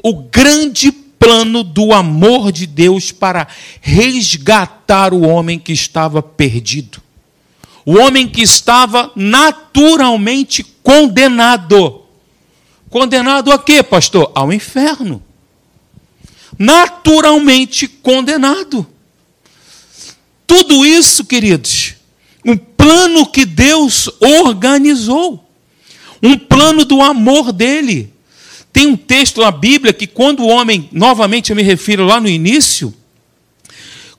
o 0.00 0.14
grande 0.14 0.92
plano 0.92 1.64
do 1.64 1.92
amor 1.92 2.52
de 2.52 2.68
Deus 2.68 3.10
para 3.10 3.48
resgatar 3.80 5.12
o 5.12 5.22
homem 5.22 5.58
que 5.58 5.72
estava 5.72 6.22
perdido. 6.22 7.02
O 7.84 7.98
homem 7.98 8.28
que 8.28 8.42
estava 8.42 9.10
naturalmente 9.16 10.62
condenado. 10.84 12.02
Condenado 12.88 13.50
a 13.50 13.58
quê, 13.58 13.82
pastor? 13.82 14.30
Ao 14.36 14.52
inferno 14.52 15.20
naturalmente 16.58 17.86
condenado. 17.86 18.86
Tudo 20.46 20.84
isso, 20.84 21.24
queridos, 21.24 21.94
um 22.44 22.56
plano 22.56 23.26
que 23.26 23.44
Deus 23.44 24.08
organizou, 24.20 25.46
um 26.22 26.36
plano 26.36 26.84
do 26.84 27.00
amor 27.02 27.52
dele. 27.52 28.12
Tem 28.72 28.86
um 28.86 28.96
texto 28.96 29.40
na 29.40 29.50
Bíblia 29.50 29.92
que 29.92 30.06
quando 30.06 30.40
o 30.40 30.48
homem, 30.48 30.88
novamente 30.92 31.50
eu 31.50 31.56
me 31.56 31.62
refiro 31.62 32.04
lá 32.04 32.20
no 32.20 32.28
início, 32.28 32.94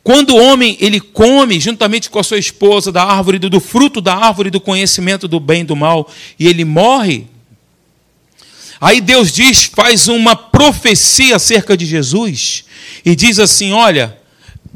quando 0.04 0.32
o 0.32 0.42
homem 0.42 0.78
ele 0.80 1.00
come 1.00 1.60
juntamente 1.60 2.10
com 2.10 2.20
a 2.20 2.24
sua 2.24 2.38
esposa 2.38 2.92
da 2.92 3.04
árvore 3.04 3.38
do, 3.38 3.50
do 3.50 3.60
fruto 3.60 4.00
da 4.00 4.16
árvore 4.16 4.50
do 4.50 4.60
conhecimento 4.60 5.28
do 5.28 5.40
bem 5.40 5.62
e 5.62 5.66
do 5.66 5.76
mal 5.76 6.10
e 6.38 6.48
ele 6.48 6.64
morre, 6.64 7.28
Aí 8.82 9.02
Deus 9.02 9.32
diz, 9.32 9.66
faz 9.66 10.08
uma 10.08 10.36
profecia 10.36 11.36
acerca 11.36 11.76
de 11.76 11.86
Jesus 11.86 12.64
e 13.04 13.16
diz 13.16 13.38
assim: 13.40 13.74
Olha, 13.74 14.18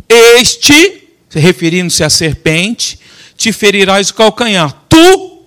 este, 0.10 1.07
referindo-se 1.29 2.03
à 2.03 2.10
serpente, 2.10 3.00
te 3.38 3.53
ferirás 3.53 4.10
o 4.10 4.13
calcanhar. 4.13 4.74
Tu, 4.89 5.43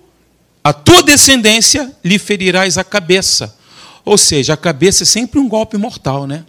a 0.63 0.73
tua 0.73 1.03
descendência, 1.03 1.91
lhe 2.03 2.17
ferirás 2.17 2.77
a 2.77 2.83
cabeça. 2.83 3.55
Ou 4.03 4.17
seja, 4.17 4.53
a 4.53 4.57
cabeça 4.57 5.03
é 5.03 5.05
sempre 5.05 5.39
um 5.39 5.47
golpe 5.47 5.77
mortal, 5.77 6.25
né? 6.25 6.43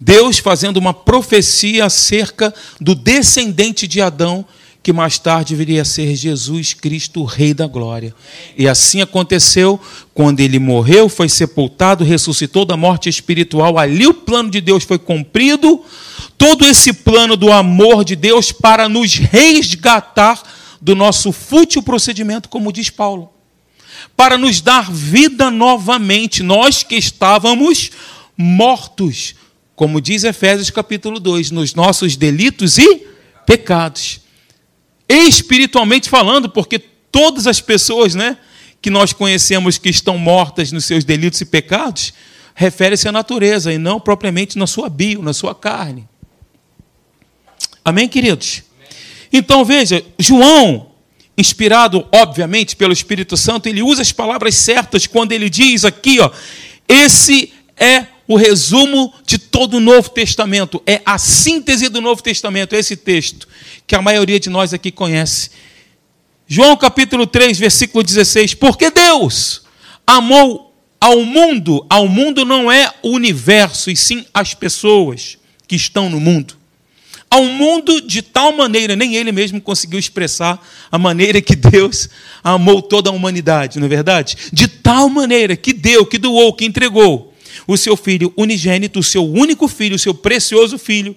Deus 0.00 0.38
fazendo 0.38 0.76
uma 0.76 0.94
profecia 0.94 1.84
acerca 1.84 2.54
do 2.80 2.94
descendente 2.94 3.86
de 3.86 4.00
Adão 4.00 4.44
que 4.82 4.92
mais 4.92 5.18
tarde 5.18 5.54
viria 5.54 5.82
a 5.82 5.84
ser 5.84 6.14
Jesus 6.14 6.72
Cristo, 6.72 7.24
Rei 7.24 7.52
da 7.52 7.66
Glória. 7.66 8.14
E 8.56 8.68
assim 8.68 9.00
aconteceu 9.00 9.78
quando 10.14 10.40
ele 10.40 10.58
morreu, 10.58 11.08
foi 11.08 11.28
sepultado, 11.28 12.04
ressuscitou 12.04 12.64
da 12.64 12.76
morte 12.76 13.08
espiritual. 13.08 13.78
Ali 13.78 14.06
o 14.06 14.14
plano 14.14 14.50
de 14.50 14.60
Deus 14.60 14.84
foi 14.84 14.98
cumprido. 14.98 15.84
Todo 16.36 16.64
esse 16.64 16.92
plano 16.92 17.36
do 17.36 17.52
amor 17.52 18.04
de 18.04 18.14
Deus 18.14 18.52
para 18.52 18.88
nos 18.88 19.14
resgatar 19.14 20.40
do 20.80 20.94
nosso 20.94 21.32
fútil 21.32 21.82
procedimento, 21.82 22.48
como 22.48 22.72
diz 22.72 22.88
Paulo, 22.88 23.30
para 24.16 24.38
nos 24.38 24.60
dar 24.60 24.90
vida 24.90 25.50
novamente, 25.50 26.42
nós 26.42 26.84
que 26.84 26.94
estávamos 26.94 27.90
mortos, 28.36 29.34
como 29.74 30.00
diz 30.00 30.22
Efésios 30.22 30.70
capítulo 30.70 31.18
2, 31.18 31.50
nos 31.50 31.74
nossos 31.74 32.16
delitos 32.16 32.78
e 32.78 33.06
pecados 33.44 34.20
espiritualmente 35.08 36.08
falando, 36.08 36.48
porque 36.48 36.78
todas 36.78 37.46
as 37.46 37.60
pessoas, 37.60 38.14
né, 38.14 38.36
que 38.82 38.90
nós 38.90 39.12
conhecemos 39.12 39.78
que 39.78 39.88
estão 39.88 40.18
mortas 40.18 40.70
nos 40.70 40.84
seus 40.84 41.04
delitos 41.04 41.40
e 41.40 41.44
pecados, 41.44 42.12
refere-se 42.54 43.08
à 43.08 43.12
natureza 43.12 43.72
e 43.72 43.78
não 43.78 43.98
propriamente 43.98 44.58
na 44.58 44.66
sua 44.66 44.88
bio, 44.88 45.22
na 45.22 45.32
sua 45.32 45.54
carne. 45.54 46.08
Amém, 47.84 48.08
queridos? 48.08 48.62
Então 49.32 49.64
veja, 49.64 50.04
João, 50.18 50.90
inspirado 51.36 52.06
obviamente 52.12 52.76
pelo 52.76 52.92
Espírito 52.92 53.36
Santo, 53.36 53.68
ele 53.68 53.82
usa 53.82 54.02
as 54.02 54.12
palavras 54.12 54.54
certas 54.56 55.06
quando 55.06 55.32
ele 55.32 55.48
diz 55.48 55.84
aqui, 55.84 56.20
ó, 56.20 56.30
esse 56.88 57.52
é 57.76 58.06
o 58.28 58.36
resumo 58.36 59.12
de 59.24 59.38
todo 59.38 59.78
o 59.78 59.80
Novo 59.80 60.10
Testamento, 60.10 60.82
é 60.86 61.00
a 61.04 61.16
síntese 61.16 61.88
do 61.88 62.02
Novo 62.02 62.22
Testamento, 62.22 62.74
é 62.74 62.78
esse 62.78 62.94
texto 62.94 63.48
que 63.86 63.96
a 63.96 64.02
maioria 64.02 64.38
de 64.38 64.50
nós 64.50 64.74
aqui 64.74 64.92
conhece. 64.92 65.50
João 66.46 66.76
capítulo 66.76 67.26
3, 67.26 67.58
versículo 67.58 68.04
16. 68.04 68.52
Porque 68.52 68.90
Deus 68.90 69.62
amou 70.06 70.74
ao 71.00 71.24
mundo, 71.24 71.86
ao 71.88 72.06
mundo 72.06 72.44
não 72.44 72.70
é 72.70 72.92
o 73.02 73.10
universo, 73.12 73.90
e 73.90 73.96
sim 73.96 74.26
as 74.34 74.52
pessoas 74.52 75.38
que 75.66 75.74
estão 75.74 76.10
no 76.10 76.20
mundo. 76.20 76.54
Ao 77.30 77.44
mundo 77.44 78.00
de 78.00 78.20
tal 78.20 78.52
maneira, 78.52 78.94
nem 78.94 79.16
ele 79.16 79.32
mesmo 79.32 79.60
conseguiu 79.60 79.98
expressar 79.98 80.62
a 80.90 80.98
maneira 80.98 81.40
que 81.40 81.56
Deus 81.56 82.10
amou 82.44 82.82
toda 82.82 83.08
a 83.08 83.12
humanidade, 83.12 83.78
não 83.78 83.86
é 83.86 83.88
verdade? 83.88 84.36
De 84.52 84.68
tal 84.68 85.08
maneira 85.08 85.56
que 85.56 85.72
deu, 85.72 86.04
que 86.04 86.18
doou, 86.18 86.52
que 86.52 86.66
entregou 86.66 87.27
o 87.68 87.76
seu 87.76 87.96
filho 87.96 88.32
unigênito, 88.36 88.98
o 88.98 89.04
seu 89.04 89.24
único 89.24 89.68
filho, 89.68 89.94
o 89.94 89.98
seu 89.98 90.12
precioso 90.12 90.76
filho, 90.76 91.14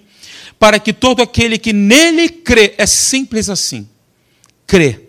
para 0.56 0.78
que 0.78 0.92
todo 0.92 1.20
aquele 1.20 1.58
que 1.58 1.72
nele 1.72 2.28
crê, 2.28 2.74
é 2.78 2.86
simples 2.86 3.50
assim, 3.50 3.88
crê 4.64 5.00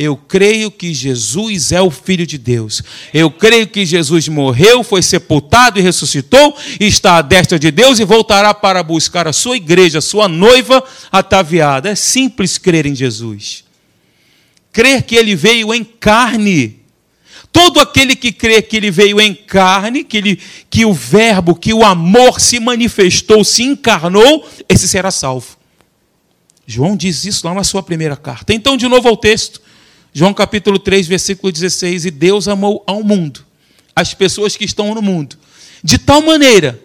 eu 0.00 0.16
creio 0.16 0.70
que 0.70 0.94
Jesus 0.94 1.72
é 1.72 1.82
o 1.82 1.90
Filho 1.90 2.24
de 2.24 2.38
Deus. 2.38 2.80
Eu 3.12 3.28
creio 3.32 3.66
que 3.66 3.84
Jesus 3.84 4.28
morreu, 4.28 4.84
foi 4.84 5.02
sepultado 5.02 5.80
e 5.80 5.82
ressuscitou, 5.82 6.56
está 6.78 7.16
à 7.16 7.20
destra 7.20 7.58
de 7.58 7.72
Deus 7.72 7.98
e 7.98 8.04
voltará 8.04 8.54
para 8.54 8.80
buscar 8.84 9.26
a 9.26 9.32
sua 9.32 9.56
igreja, 9.56 9.98
a 9.98 10.00
sua 10.00 10.28
noiva 10.28 10.84
ataviada. 11.10 11.88
É 11.90 11.96
simples 11.96 12.58
crer 12.58 12.86
em 12.86 12.94
Jesus. 12.94 13.64
Crer 14.72 15.02
que 15.02 15.16
ele 15.16 15.34
veio 15.34 15.74
em 15.74 15.82
carne. 15.82 16.77
Todo 17.58 17.80
aquele 17.80 18.14
que 18.14 18.30
crê 18.30 18.62
que 18.62 18.76
ele 18.76 18.88
veio 18.88 19.20
em 19.20 19.34
carne, 19.34 20.04
que, 20.04 20.16
ele, 20.16 20.40
que 20.70 20.84
o 20.84 20.92
Verbo, 20.92 21.56
que 21.56 21.74
o 21.74 21.84
amor 21.84 22.38
se 22.38 22.60
manifestou, 22.60 23.42
se 23.42 23.64
encarnou, 23.64 24.48
esse 24.68 24.86
será 24.86 25.10
salvo. 25.10 25.58
João 26.64 26.96
diz 26.96 27.24
isso 27.24 27.44
lá 27.44 27.52
na 27.52 27.64
sua 27.64 27.82
primeira 27.82 28.16
carta. 28.16 28.54
Então, 28.54 28.76
de 28.76 28.86
novo 28.86 29.08
ao 29.08 29.16
texto. 29.16 29.60
João 30.14 30.32
capítulo 30.32 30.78
3, 30.78 31.08
versículo 31.08 31.52
16: 31.52 32.04
E 32.04 32.12
Deus 32.12 32.46
amou 32.46 32.84
ao 32.86 33.02
mundo, 33.02 33.44
as 33.94 34.14
pessoas 34.14 34.56
que 34.56 34.64
estão 34.64 34.94
no 34.94 35.02
mundo, 35.02 35.36
de 35.82 35.98
tal 35.98 36.22
maneira 36.22 36.80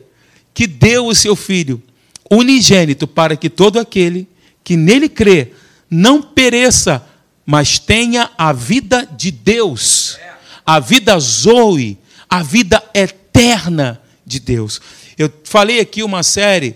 que 0.55 0.65
deu 0.65 1.05
o 1.05 1.13
seu 1.13 1.35
Filho 1.35 1.83
unigênito 2.31 3.07
para 3.07 3.37
que 3.37 3.47
todo 3.47 3.79
aquele 3.79 4.27
que 4.63 4.75
nele 4.75 5.07
crê 5.07 5.51
não 5.87 6.19
pereça, 6.19 7.05
mas 7.45 7.77
tenha 7.77 8.31
a 8.35 8.51
vida 8.51 9.07
de 9.15 9.29
Deus, 9.29 10.17
a 10.65 10.79
vida 10.79 11.17
Zoe, 11.19 11.97
a 12.29 12.41
vida 12.41 12.83
eterna 12.93 14.01
de 14.25 14.39
Deus. 14.39 14.81
Eu 15.17 15.31
falei 15.43 15.79
aqui 15.79 16.03
uma 16.03 16.23
série, 16.23 16.75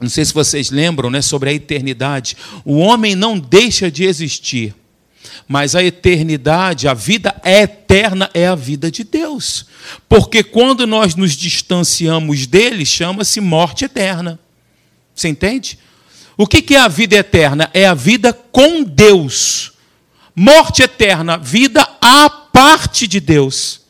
não 0.00 0.08
sei 0.08 0.24
se 0.24 0.34
vocês 0.34 0.70
lembram, 0.70 1.10
né, 1.10 1.22
sobre 1.22 1.50
a 1.50 1.52
eternidade. 1.52 2.36
O 2.64 2.78
homem 2.78 3.14
não 3.14 3.38
deixa 3.38 3.90
de 3.90 4.04
existir 4.04 4.74
mas 5.46 5.74
a 5.74 5.82
eternidade, 5.82 6.88
a 6.88 6.94
vida 6.94 7.34
eterna 7.44 8.30
é 8.32 8.46
a 8.46 8.54
vida 8.54 8.90
de 8.90 9.04
Deus. 9.04 9.66
Porque 10.08 10.42
quando 10.42 10.86
nós 10.86 11.14
nos 11.14 11.32
distanciamos 11.32 12.46
dele, 12.46 12.86
chama-se 12.86 13.40
morte 13.40 13.84
eterna. 13.84 14.38
Você 15.14 15.28
entende? 15.28 15.78
O 16.36 16.46
que 16.46 16.74
é 16.74 16.80
a 16.80 16.88
vida 16.88 17.16
eterna? 17.16 17.70
É 17.74 17.86
a 17.86 17.94
vida 17.94 18.32
com 18.32 18.82
Deus. 18.82 19.72
Morte 20.34 20.82
eterna, 20.82 21.36
vida 21.36 21.86
à 22.00 22.43
parte 22.54 23.08
de 23.08 23.18
Deus. 23.18 23.80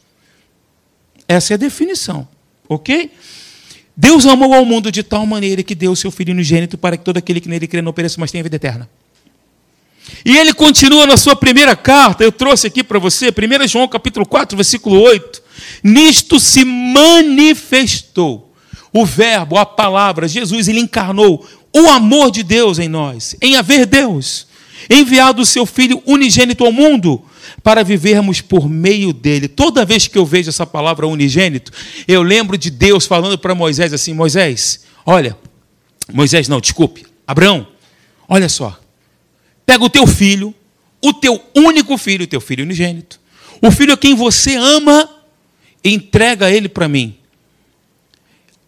Essa 1.29 1.53
é 1.53 1.55
a 1.55 1.59
definição, 1.59 2.27
ok? 2.67 3.11
Deus 3.95 4.25
amou 4.25 4.55
ao 4.55 4.65
mundo 4.65 4.91
de 4.91 5.03
tal 5.03 5.27
maneira 5.27 5.63
que 5.63 5.75
deu 5.75 5.93
o 5.93 5.97
seu 5.97 6.11
Filho 6.11 6.33
unigênito 6.33 6.79
para 6.79 6.97
que 6.97 7.05
todo 7.05 7.19
aquele 7.19 7.43
que 7.43 7.49
nele 7.49 7.69
crê 7.69 7.83
não 7.83 7.93
pereça, 7.93 8.17
mas 8.19 8.33
tenha 8.33 8.43
vida 8.43 8.57
eterna. 8.57 8.89
E 10.25 10.37
ele 10.39 10.55
continua 10.55 11.07
na 11.07 11.19
sua 11.19 11.37
primeira 11.37 11.77
carta, 11.77 12.25
eu 12.25 12.33
trouxe 12.33 12.67
aqui 12.67 12.83
para 12.83 12.99
você, 12.99 13.29
1 13.29 13.69
João 13.69 13.87
capítulo 13.87 14.25
4, 14.25 14.57
versículo 14.57 14.99
8. 14.99 15.43
Nisto 15.83 16.41
se 16.41 16.65
manifestou 16.65 18.51
o 18.91 19.05
verbo, 19.05 19.59
a 19.59 19.67
palavra, 19.67 20.27
Jesus, 20.27 20.69
ele 20.69 20.81
encarnou 20.81 21.47
o 21.71 21.87
amor 21.89 22.31
de 22.31 22.43
Deus 22.43 22.79
em 22.79 22.89
nós, 22.89 23.37
em 23.43 23.57
haver 23.57 23.85
Deus, 23.85 24.47
enviado 24.89 25.43
o 25.43 25.47
seu 25.47 25.67
Filho 25.67 26.03
unigênito 26.07 26.65
ao 26.65 26.73
mundo, 26.73 27.24
para 27.65 27.83
vivermos 27.83 28.41
por 28.41 28.69
meio 28.69 29.13
dele. 29.13 29.49
Toda 29.49 29.85
vez 29.85 30.07
que 30.07 30.17
eu 30.17 30.25
vejo 30.25 30.51
essa 30.51 30.65
palavra 30.65 31.09
unigênito, 31.09 31.73
eu 32.07 32.23
lembro 32.23 32.57
de 32.57 32.71
Deus 32.71 33.07
falando 33.07 33.37
para 33.37 33.57
Moisés 33.57 33.93
assim: 33.93 34.15
Moisés, 34.15 34.85
olha, 35.05 35.37
Moisés 36.13 36.47
não, 36.47 36.61
desculpe, 36.61 37.05
Abraão, 37.27 37.67
olha 38.29 38.49
só, 38.49 38.79
Pega 39.67 39.85
o 39.85 39.91
teu 39.91 40.07
filho, 40.07 40.55
o 41.03 41.13
teu 41.13 41.43
único 41.55 41.97
filho, 41.97 42.25
o 42.25 42.27
teu 42.27 42.41
filho 42.41 42.65
unigênito, 42.65 43.19
o 43.63 43.71
filho 43.71 43.95
a 43.95 43.97
quem 43.97 44.15
você 44.15 44.57
ama, 44.57 45.09
entrega 45.83 46.51
ele 46.51 46.69
para 46.69 46.89
mim. 46.89 47.17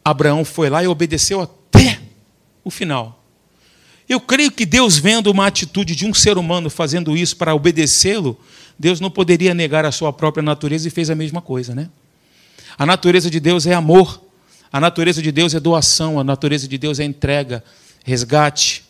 Abraão 0.05 0.45
foi 0.45 0.71
lá 0.71 0.83
e 0.83 0.87
obedeceu 0.87 1.41
até 1.41 2.01
o 2.65 2.71
final. 2.71 3.25
Eu 4.09 4.21
creio 4.21 4.53
que 4.53 4.65
Deus, 4.65 4.97
vendo 4.97 5.31
uma 5.31 5.47
atitude 5.47 5.97
de 5.97 6.07
um 6.07 6.15
ser 6.15 6.39
humano 6.39 6.71
fazendo 6.71 7.17
isso 7.17 7.37
para 7.37 7.55
obedecê-lo, 7.55 8.39
Deus 8.79 9.01
não 9.01 9.11
poderia 9.11 9.55
negar 9.55 9.85
a 9.85 9.93
sua 9.93 10.13
própria 10.13 10.43
natureza 10.43 10.89
e 10.89 10.91
fez 10.91 11.09
a 11.11 11.15
mesma 11.15 11.41
coisa, 11.41 11.75
né? 11.75 11.89
A 12.79 12.85
natureza 12.85 13.31
de 13.31 13.41
Deus 13.41 13.67
é 13.67 13.73
amor, 13.73 14.21
a 14.71 14.81
natureza 14.81 15.23
de 15.23 15.33
Deus 15.33 15.55
é 15.55 15.61
doação, 15.61 16.21
a 16.21 16.25
natureza 16.25 16.69
de 16.69 16.77
Deus 16.77 17.01
é 17.01 17.05
entrega, 17.05 17.65
resgate. 18.05 18.85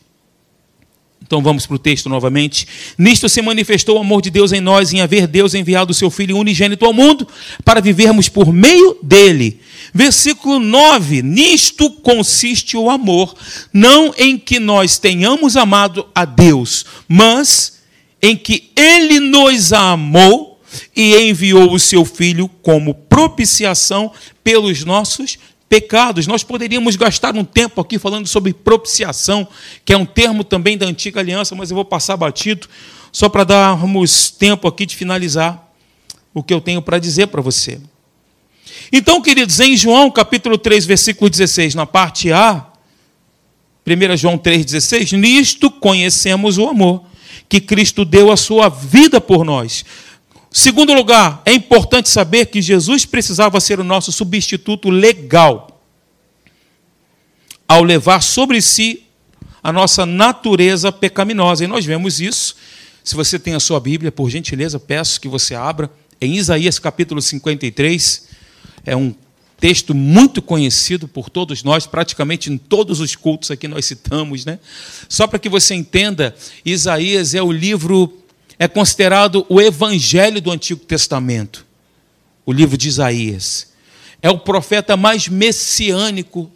Então 1.23 1.41
vamos 1.43 1.67
para 1.67 1.77
o 1.77 1.79
texto 1.79 2.09
novamente. 2.09 2.67
Nisto 2.99 3.29
se 3.29 3.41
manifestou 3.41 3.97
o 3.97 4.01
amor 4.01 4.23
de 4.23 4.31
Deus 4.31 4.53
em 4.53 4.61
nós, 4.61 4.93
em 4.93 5.01
haver 5.01 5.27
Deus 5.27 5.55
enviado 5.55 5.93
o 5.93 5.95
seu 5.95 6.11
Filho 6.11 6.37
unigênito 6.37 6.85
ao 6.85 6.93
mundo, 6.93 7.27
para 7.65 7.81
vivermos 7.81 8.29
por 8.29 8.53
meio 8.53 8.99
dele. 9.03 9.61
Versículo 9.95 10.59
9: 10.59 11.23
Nisto 11.23 11.91
consiste 11.91 12.77
o 12.77 12.91
amor, 12.91 13.35
não 13.73 14.13
em 14.19 14.37
que 14.37 14.59
nós 14.59 14.99
tenhamos 14.99 15.57
amado 15.57 16.07
a 16.15 16.25
Deus, 16.25 16.85
mas 17.09 17.76
em 18.23 18.37
que 18.37 18.71
ele 18.77 19.21
nos 19.21 19.73
amou 19.73 20.61
e 20.95 21.17
enviou 21.17 21.73
o 21.73 21.79
seu 21.79 22.05
Filho 22.05 22.49
como 22.63 22.95
propiciação 22.95 24.13
pelos 24.43 24.85
nossos 24.85 25.39
pecados. 25.69 26.27
Nós 26.27 26.43
poderíamos 26.43 26.97
gastar 26.97 27.35
um 27.37 27.45
tempo 27.45 27.81
aqui 27.81 27.99
falando 27.99 28.27
sobre 28.27 28.53
propiciação, 28.53 29.47
que 29.85 29.93
é 29.93 29.97
um 29.97 30.07
termo 30.07 30.45
também 30.45 30.77
da 30.77 30.87
antiga 30.87 31.21
aliança, 31.21 31.55
mas 31.55 31.71
eu 31.71 31.75
vou 31.75 31.85
passar 31.85 32.17
batido, 32.17 32.69
só 33.13 33.29
para 33.29 33.45
darmos 33.45 34.31
tempo 34.31 34.69
aqui 34.69 34.87
de 34.87 34.97
finalizar 34.97 35.73
o 36.35 36.43
que 36.43 36.53
eu 36.53 36.61
tenho 36.61 36.83
para 36.83 36.99
dizer 36.99 37.29
para 37.29 37.41
você. 37.41 37.81
Então, 38.93 39.21
queridos, 39.21 39.59
em 39.59 39.77
João 39.77 40.11
capítulo 40.11 40.59
3, 40.59 40.85
versículo 40.85 41.31
16, 41.31 41.75
na 41.75 41.87
parte 41.87 42.31
A, 42.31 42.67
1 43.87 44.17
João 44.17 44.37
3,16, 44.37 45.17
nisto 45.17 45.71
conhecemos 45.71 46.59
o 46.59 46.69
amor, 46.69 47.05
que 47.49 47.61
Cristo 47.61 48.05
deu 48.05 48.31
a 48.31 48.37
sua 48.37 48.69
vida 48.69 49.21
por 49.21 49.45
nós. 49.45 49.85
Segundo 50.51 50.95
lugar, 50.95 51.43
é 51.45 51.53
importante 51.53 52.09
saber 52.09 52.47
que 52.47 52.63
Jesus 52.63 53.05
precisava 53.05 53.61
ser 53.61 53.79
o 53.79 53.85
nosso 53.85 54.11
substituto 54.11 54.89
legal 54.89 55.83
ao 57.69 57.83
levar 57.83 58.23
sobre 58.23 58.63
si 58.63 59.05
a 59.63 59.73
nossa 59.73 60.07
natureza 60.07 60.93
pecaminosa. 60.93 61.65
E 61.65 61.67
nós 61.67 61.85
vemos 61.85 62.21
isso. 62.21 62.57
Se 63.03 63.15
você 63.15 63.39
tem 63.39 63.55
a 63.55 63.61
sua 63.61 63.79
Bíblia, 63.81 64.11
por 64.11 64.31
gentileza, 64.31 64.79
peço 64.79 65.21
que 65.21 65.29
você 65.29 65.55
abra 65.55 65.91
em 66.21 66.37
Isaías 66.37 66.79
capítulo 66.79 67.21
53. 67.21 68.29
É 68.85 68.97
um 68.97 69.15
texto 69.59 69.95
muito 69.95 70.43
conhecido 70.43 71.09
por 71.09 71.31
todos 71.31 71.63
nós, 71.63 71.87
praticamente 71.87 72.53
em 72.53 72.59
todos 72.59 73.01
os 73.01 73.17
cultos 73.17 73.51
aqui 73.51 73.67
nós 73.67 73.87
citamos, 73.87 74.45
né? 74.45 74.59
Só 75.09 75.27
para 75.27 75.39
que 75.39 75.49
você 75.49 75.75
entenda, 75.75 76.37
Isaías 76.65 77.35
é 77.35 77.43
o 77.43 77.51
livro 77.51 78.23
é 78.59 78.67
considerado 78.67 79.45
o 79.49 79.61
evangelho 79.61 80.41
do 80.41 80.51
Antigo 80.51 80.81
Testamento, 80.85 81.67
o 82.45 82.53
livro 82.53 82.77
de 82.77 82.89
Isaías. 82.89 83.73
É 84.23 84.31
o 84.31 84.39
profeta 84.39 84.97
mais 84.97 85.29
messiânico 85.29 86.51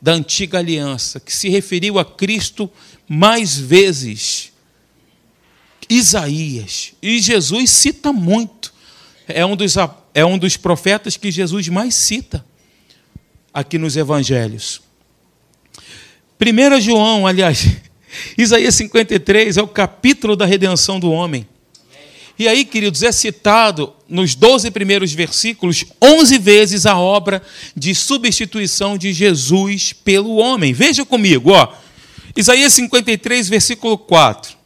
da 0.00 0.12
antiga 0.12 0.58
aliança, 0.58 1.20
que 1.20 1.34
se 1.34 1.48
referiu 1.48 1.98
a 1.98 2.04
Cristo 2.04 2.70
mais 3.08 3.56
vezes. 3.56 4.52
Isaías. 5.88 6.92
E 7.00 7.20
Jesus 7.20 7.70
cita 7.70 8.12
muito. 8.12 8.74
É 9.26 9.44
um 9.46 9.56
dos, 9.56 9.76
é 10.18 10.24
um 10.24 10.36
dos 10.36 10.56
profetas 10.56 11.16
que 11.16 11.30
Jesus 11.30 11.68
mais 11.68 11.94
cita 11.94 12.44
aqui 13.54 13.78
nos 13.78 13.96
evangelhos. 13.96 14.80
1 16.40 16.80
João, 16.80 17.24
aliás, 17.24 17.68
Isaías 18.36 18.74
53 18.74 19.58
é 19.58 19.62
o 19.62 19.68
capítulo 19.68 20.34
da 20.34 20.44
redenção 20.44 20.98
do 20.98 21.12
homem. 21.12 21.46
E 22.36 22.48
aí, 22.48 22.64
queridos, 22.64 23.04
é 23.04 23.12
citado 23.12 23.92
nos 24.08 24.34
12 24.34 24.72
primeiros 24.72 25.12
versículos 25.12 25.84
11 26.02 26.38
vezes 26.38 26.84
a 26.84 26.98
obra 26.98 27.40
de 27.76 27.94
substituição 27.94 28.98
de 28.98 29.12
Jesus 29.12 29.92
pelo 29.92 30.36
homem. 30.36 30.72
Veja 30.72 31.04
comigo, 31.04 31.52
ó. 31.52 31.72
Isaías 32.36 32.72
53, 32.72 33.48
versículo 33.48 33.96
4. 33.96 34.57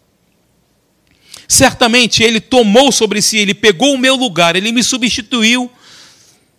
Certamente 1.52 2.22
ele 2.22 2.40
tomou 2.40 2.90
sobre 2.90 3.20
si, 3.20 3.36
ele 3.36 3.52
pegou 3.52 3.92
o 3.92 3.98
meu 3.98 4.16
lugar, 4.16 4.56
ele 4.56 4.72
me 4.72 4.82
substituiu 4.82 5.70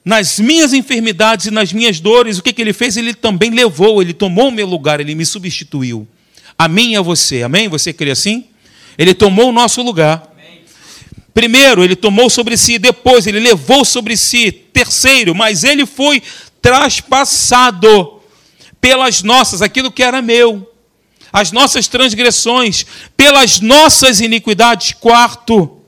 nas 0.05 0.37
minhas 0.37 0.71
enfermidades 0.71 1.47
e 1.47 1.51
nas 1.51 1.73
minhas 1.73 1.99
dores. 1.99 2.37
O 2.37 2.43
que, 2.43 2.53
que 2.53 2.61
ele 2.61 2.73
fez? 2.73 2.95
Ele 2.95 3.11
também 3.11 3.49
levou, 3.49 4.03
ele 4.03 4.13
tomou 4.13 4.49
o 4.49 4.51
meu 4.51 4.67
lugar, 4.67 4.99
ele 4.99 5.15
me 5.15 5.25
substituiu. 5.25 6.07
A 6.55 6.67
mim 6.67 6.91
e 6.91 6.95
a 6.95 7.01
você, 7.01 7.41
amém? 7.41 7.67
Você 7.69 7.91
crê 7.91 8.11
assim? 8.11 8.45
Ele 8.95 9.15
tomou 9.15 9.49
o 9.49 9.51
nosso 9.51 9.81
lugar. 9.81 10.31
Primeiro, 11.33 11.83
ele 11.83 11.95
tomou 11.95 12.29
sobre 12.29 12.55
si, 12.55 12.77
depois, 12.77 13.25
ele 13.25 13.39
levou 13.39 13.83
sobre 13.83 14.15
si. 14.15 14.51
Terceiro, 14.51 15.33
mas 15.33 15.63
ele 15.63 15.87
foi 15.87 16.21
traspassado 16.61 18.21
pelas 18.79 19.23
nossas, 19.23 19.63
aquilo 19.63 19.91
que 19.91 20.03
era 20.03 20.21
meu, 20.21 20.71
as 21.33 21.51
nossas 21.51 21.87
transgressões, 21.87 22.85
pelas 23.17 23.59
nossas 23.59 24.21
iniquidades. 24.21 24.93
Quarto, 24.93 25.81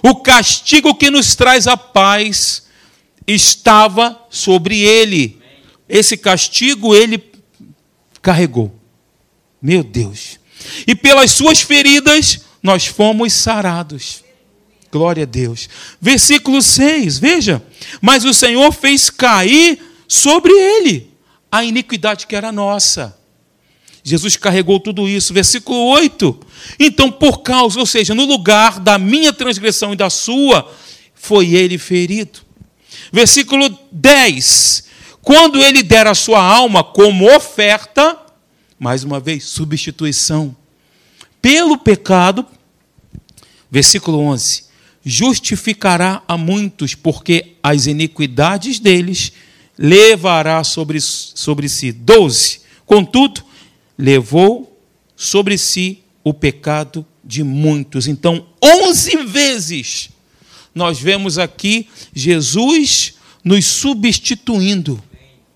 o 0.00 0.14
castigo 0.14 0.94
que 0.94 1.10
nos 1.10 1.34
traz 1.34 1.66
a 1.66 1.76
paz 1.76 2.68
estava 3.26 4.24
sobre 4.30 4.78
ele. 4.78 5.42
Esse 5.88 6.16
castigo 6.16 6.94
ele 6.94 7.22
carregou. 8.22 8.72
Meu 9.60 9.82
Deus. 9.82 10.38
E 10.86 10.94
pelas 10.94 11.32
suas 11.32 11.60
feridas 11.60 12.40
nós 12.62 12.86
fomos 12.86 13.32
sarados. 13.32 14.24
Glória 14.92 15.24
a 15.24 15.26
Deus. 15.26 15.68
Versículo 16.00 16.62
6, 16.62 17.18
veja. 17.18 17.60
Mas 18.00 18.24
o 18.24 18.32
Senhor 18.32 18.72
fez 18.72 19.10
cair 19.10 19.80
sobre 20.06 20.52
ele 20.52 21.10
a 21.50 21.64
iniquidade 21.64 22.26
que 22.26 22.36
era 22.36 22.52
nossa. 22.52 23.15
Jesus 24.06 24.36
carregou 24.36 24.78
tudo 24.78 25.08
isso. 25.08 25.34
Versículo 25.34 25.84
8. 25.88 26.38
Então, 26.78 27.10
por 27.10 27.42
causa, 27.42 27.80
ou 27.80 27.84
seja, 27.84 28.14
no 28.14 28.24
lugar 28.24 28.78
da 28.78 28.98
minha 28.98 29.32
transgressão 29.32 29.92
e 29.92 29.96
da 29.96 30.08
sua, 30.08 30.72
foi 31.12 31.54
ele 31.54 31.76
ferido. 31.76 32.38
Versículo 33.10 33.68
10. 33.90 34.84
Quando 35.20 35.58
ele 35.58 35.82
der 35.82 36.06
a 36.06 36.14
sua 36.14 36.40
alma 36.40 36.84
como 36.84 37.28
oferta, 37.34 38.16
mais 38.78 39.02
uma 39.02 39.18
vez, 39.18 39.42
substituição, 39.42 40.56
pelo 41.42 41.76
pecado, 41.76 42.46
versículo 43.68 44.20
11 44.20 44.66
justificará 45.08 46.20
a 46.26 46.36
muitos, 46.36 46.96
porque 46.96 47.54
as 47.62 47.86
iniquidades 47.86 48.80
deles 48.80 49.32
levará 49.78 50.64
sobre, 50.64 51.00
sobre 51.00 51.68
si. 51.68 51.92
12. 51.92 52.62
Contudo, 52.84 53.45
levou 53.98 54.78
sobre 55.16 55.56
si 55.56 56.00
o 56.22 56.34
pecado 56.34 57.06
de 57.24 57.42
muitos. 57.42 58.06
Então, 58.06 58.46
11 58.62 59.16
vezes 59.24 60.10
nós 60.74 60.98
vemos 60.98 61.38
aqui 61.38 61.88
Jesus 62.14 63.14
nos 63.42 63.64
substituindo. 63.64 65.02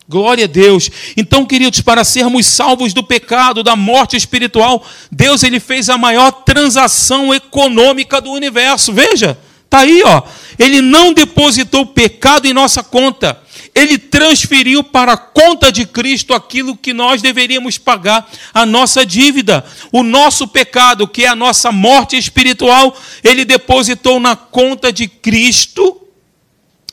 Glória 0.09 0.45
a 0.45 0.49
Deus. 0.49 0.91
Então, 1.17 1.47
queridos, 1.47 1.81
para 1.83 2.03
sermos 2.03 2.47
salvos 2.47 2.93
do 2.93 3.05
pecado, 3.05 3.63
da 3.63 3.77
morte 3.77 4.17
espiritual, 4.17 4.85
Deus 5.11 5.45
ele 5.45 5.61
fez 5.61 5.89
a 5.89 5.97
maior 5.97 6.33
transação 6.33 7.33
econômica 7.33 8.21
do 8.21 8.33
universo. 8.33 8.93
Veja, 8.93 9.39
tá 9.71 9.79
aí, 9.79 10.03
ó. 10.05 10.23
Ele 10.59 10.83
não 10.83 11.15
depositou 11.15 11.87
pecado 11.87 12.47
em 12.47 12.53
nossa 12.53 12.83
conta. 12.83 13.41
Ele 13.73 13.97
transferiu 13.97 14.83
para 14.83 15.13
a 15.13 15.17
conta 15.17 15.71
de 15.71 15.87
Cristo 15.87 16.35
aquilo 16.35 16.77
que 16.77 16.93
nós 16.93 17.23
deveríamos 17.23 17.79
pagar, 17.79 18.29
a 18.53 18.67
nossa 18.67 19.07
dívida, 19.07 19.65
o 19.93 20.03
nosso 20.03 20.49
pecado, 20.49 21.07
que 21.07 21.25
é 21.25 21.29
a 21.29 21.37
nossa 21.37 21.71
morte 21.71 22.17
espiritual, 22.17 22.95
ele 23.23 23.45
depositou 23.45 24.19
na 24.19 24.35
conta 24.35 24.93
de 24.93 25.07
Cristo. 25.07 25.97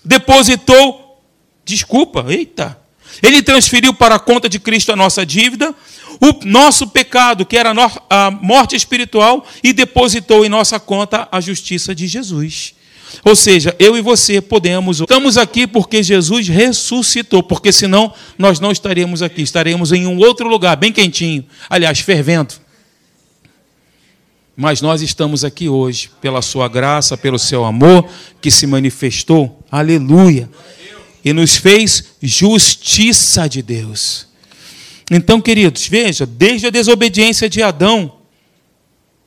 Depositou, 0.06 1.20
desculpa, 1.66 2.24
eita, 2.30 2.80
ele 3.22 3.42
transferiu 3.42 3.94
para 3.94 4.16
a 4.16 4.20
conta 4.20 4.48
de 4.48 4.60
Cristo 4.60 4.92
a 4.92 4.96
nossa 4.96 5.26
dívida, 5.26 5.74
o 6.20 6.46
nosso 6.46 6.88
pecado, 6.88 7.46
que 7.46 7.58
era 7.58 7.74
a 8.10 8.32
morte 8.32 8.76
espiritual, 8.76 9.46
e 9.64 9.74
depositou 9.74 10.46
em 10.46 10.50
nossa 10.50 10.80
conta 10.80 11.28
a 11.32 11.40
justiça 11.40 11.94
de 11.94 12.08
Jesus. 12.08 12.76
Ou 13.24 13.36
seja, 13.36 13.76
eu 13.80 13.98
e 13.98 14.02
você 14.02 14.42
podemos. 14.42 15.00
Estamos 15.00 15.38
aqui 15.38 15.66
porque 15.66 16.04
Jesus 16.04 16.48
ressuscitou, 16.48 17.42
porque 17.42 17.72
senão 17.72 18.14
nós 18.38 18.60
não 18.60 18.72
estaríamos 18.72 19.22
aqui, 19.22 19.42
estaremos 19.42 19.92
em 19.92 20.06
um 20.06 20.18
outro 20.18 20.48
lugar, 20.48 20.76
bem 20.76 20.92
quentinho, 20.92 21.46
aliás, 21.70 22.00
fervendo. 22.00 22.56
Mas 24.56 24.82
nós 24.82 25.02
estamos 25.02 25.46
aqui 25.46 25.70
hoje 25.70 26.10
pela 26.20 26.42
sua 26.42 26.68
graça, 26.68 27.16
pelo 27.16 27.38
seu 27.38 27.64
amor 27.64 28.10
que 28.42 28.50
se 28.50 28.66
manifestou. 28.66 29.64
Aleluia 29.72 30.50
e 31.28 31.34
nos 31.34 31.58
fez 31.58 32.16
justiça 32.22 33.50
de 33.50 33.62
Deus. 33.62 34.28
Então, 35.12 35.42
queridos, 35.42 35.88
veja, 35.88 36.26
desde 36.26 36.68
a 36.68 36.70
desobediência 36.70 37.50
de 37.50 37.62
Adão 37.62 38.14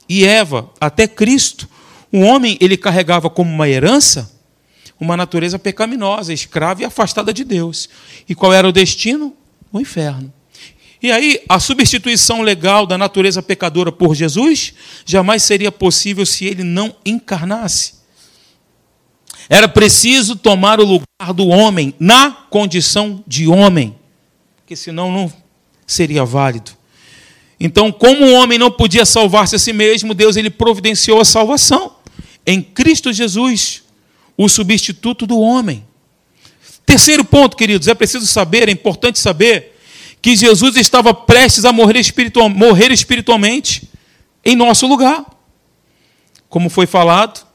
e 0.08 0.24
Eva 0.24 0.70
até 0.80 1.06
Cristo, 1.06 1.68
o 2.10 2.20
homem 2.20 2.56
ele 2.60 2.76
carregava 2.76 3.28
como 3.28 3.50
uma 3.52 3.68
herança 3.68 4.30
uma 4.98 5.16
natureza 5.16 5.58
pecaminosa, 5.58 6.30
escrava 6.30 6.82
e 6.82 6.84
afastada 6.84 7.32
de 7.32 7.42
Deus. 7.42 7.88
E 8.28 8.34
qual 8.34 8.52
era 8.52 8.68
o 8.68 8.72
destino? 8.72 9.34
O 9.72 9.80
inferno. 9.80 10.30
E 11.02 11.10
aí, 11.10 11.40
a 11.48 11.58
substituição 11.58 12.42
legal 12.42 12.86
da 12.86 12.98
natureza 12.98 13.42
pecadora 13.42 13.90
por 13.90 14.14
Jesus 14.14 14.74
jamais 15.06 15.42
seria 15.42 15.72
possível 15.72 16.26
se 16.26 16.44
ele 16.44 16.62
não 16.62 16.94
encarnasse. 17.02 17.99
Era 19.48 19.68
preciso 19.68 20.37
tomar 20.37 20.81
o 20.81 20.85
lugar 20.85 21.33
do 21.35 21.48
homem 21.48 21.94
na 21.98 22.31
condição 22.31 23.24
de 23.26 23.48
homem, 23.48 23.96
porque 24.57 24.76
senão 24.76 25.11
não 25.11 25.33
seria 25.87 26.24
válido. 26.24 26.72
Então, 27.59 27.92
como 27.92 28.24
o 28.24 28.33
homem 28.33 28.59
não 28.59 28.70
podia 28.70 29.05
salvar-se 29.05 29.57
a 29.57 29.59
si 29.59 29.72
mesmo, 29.72 30.14
Deus 30.14 30.37
ele 30.37 30.48
providenciou 30.48 31.20
a 31.20 31.24
salvação 31.24 31.96
em 32.46 32.62
Cristo 32.62 33.12
Jesus, 33.12 33.83
o 34.37 34.48
substituto 34.48 35.26
do 35.26 35.38
homem. 35.38 35.85
Terceiro 36.87 37.24
ponto, 37.24 37.57
queridos, 37.57 37.87
é 37.87 37.94
preciso 37.94 38.26
saber, 38.26 38.68
é 38.68 38.72
importante 38.72 39.18
saber 39.18 39.76
que 40.22 40.35
Jesus 40.35 40.76
estava 40.76 41.12
prestes 41.12 41.64
a 41.64 41.72
morrer, 41.72 41.98
espiritual, 41.98 42.48
morrer 42.48 42.90
espiritualmente 42.90 43.88
em 44.44 44.57
nosso 44.57 44.87
lugar. 44.87 45.24
Como 46.48 46.70
foi 46.70 46.87
falado 46.87 47.46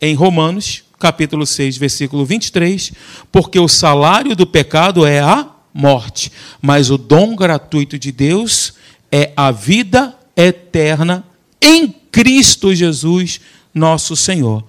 em 0.00 0.14
Romanos 0.14 0.84
capítulo 0.98 1.46
6, 1.46 1.76
versículo 1.76 2.24
23, 2.24 2.92
porque 3.30 3.58
o 3.58 3.68
salário 3.68 4.34
do 4.34 4.46
pecado 4.46 5.06
é 5.06 5.20
a 5.20 5.48
morte, 5.72 6.32
mas 6.60 6.90
o 6.90 6.98
dom 6.98 7.36
gratuito 7.36 7.98
de 7.98 8.10
Deus 8.10 8.74
é 9.10 9.32
a 9.36 9.50
vida 9.50 10.16
eterna 10.36 11.24
em 11.60 11.88
Cristo 11.88 12.74
Jesus, 12.74 13.40
nosso 13.72 14.16
Senhor. 14.16 14.64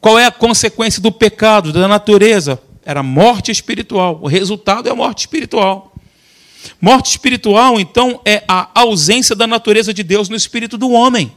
Qual 0.00 0.18
é 0.18 0.26
a 0.26 0.32
consequência 0.32 1.00
do 1.00 1.12
pecado, 1.12 1.72
da 1.72 1.86
natureza? 1.86 2.60
Era 2.84 3.02
morte 3.02 3.50
espiritual. 3.50 4.18
O 4.20 4.26
resultado 4.26 4.88
é 4.88 4.92
a 4.92 4.96
morte 4.96 5.20
espiritual. 5.20 5.92
Morte 6.80 7.10
espiritual, 7.10 7.78
então, 7.78 8.20
é 8.24 8.42
a 8.46 8.68
ausência 8.74 9.34
da 9.34 9.46
natureza 9.46 9.92
de 9.92 10.02
Deus 10.02 10.28
no 10.28 10.36
espírito 10.36 10.76
do 10.76 10.90
homem. 10.90 11.32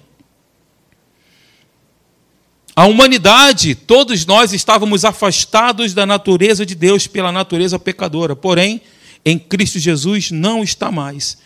A 2.75 2.85
humanidade, 2.87 3.73
todos 3.73 4.25
nós 4.25 4.51
estávamos 4.51 5.05
afastados 5.05 5.93
da 5.93 6.05
natureza 6.05 6.65
de 6.65 6.75
Deus 6.75 7.07
pela 7.07 7.31
natureza 7.31 7.79
pecadora, 7.79 8.35
porém, 8.35 8.81
em 9.23 9.39
Cristo 9.39 9.79
Jesus 9.79 10.29
não 10.29 10.61
está 10.61 10.91
mais. 10.91 11.37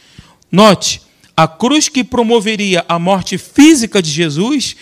Note, 0.51 1.01
a 1.37 1.47
cruz 1.47 1.87
que 1.87 2.03
promoveria 2.03 2.83
a 2.89 2.97
morte 2.97 3.37
física 3.37 4.01
de 4.01 4.09
Jesus 4.09 4.75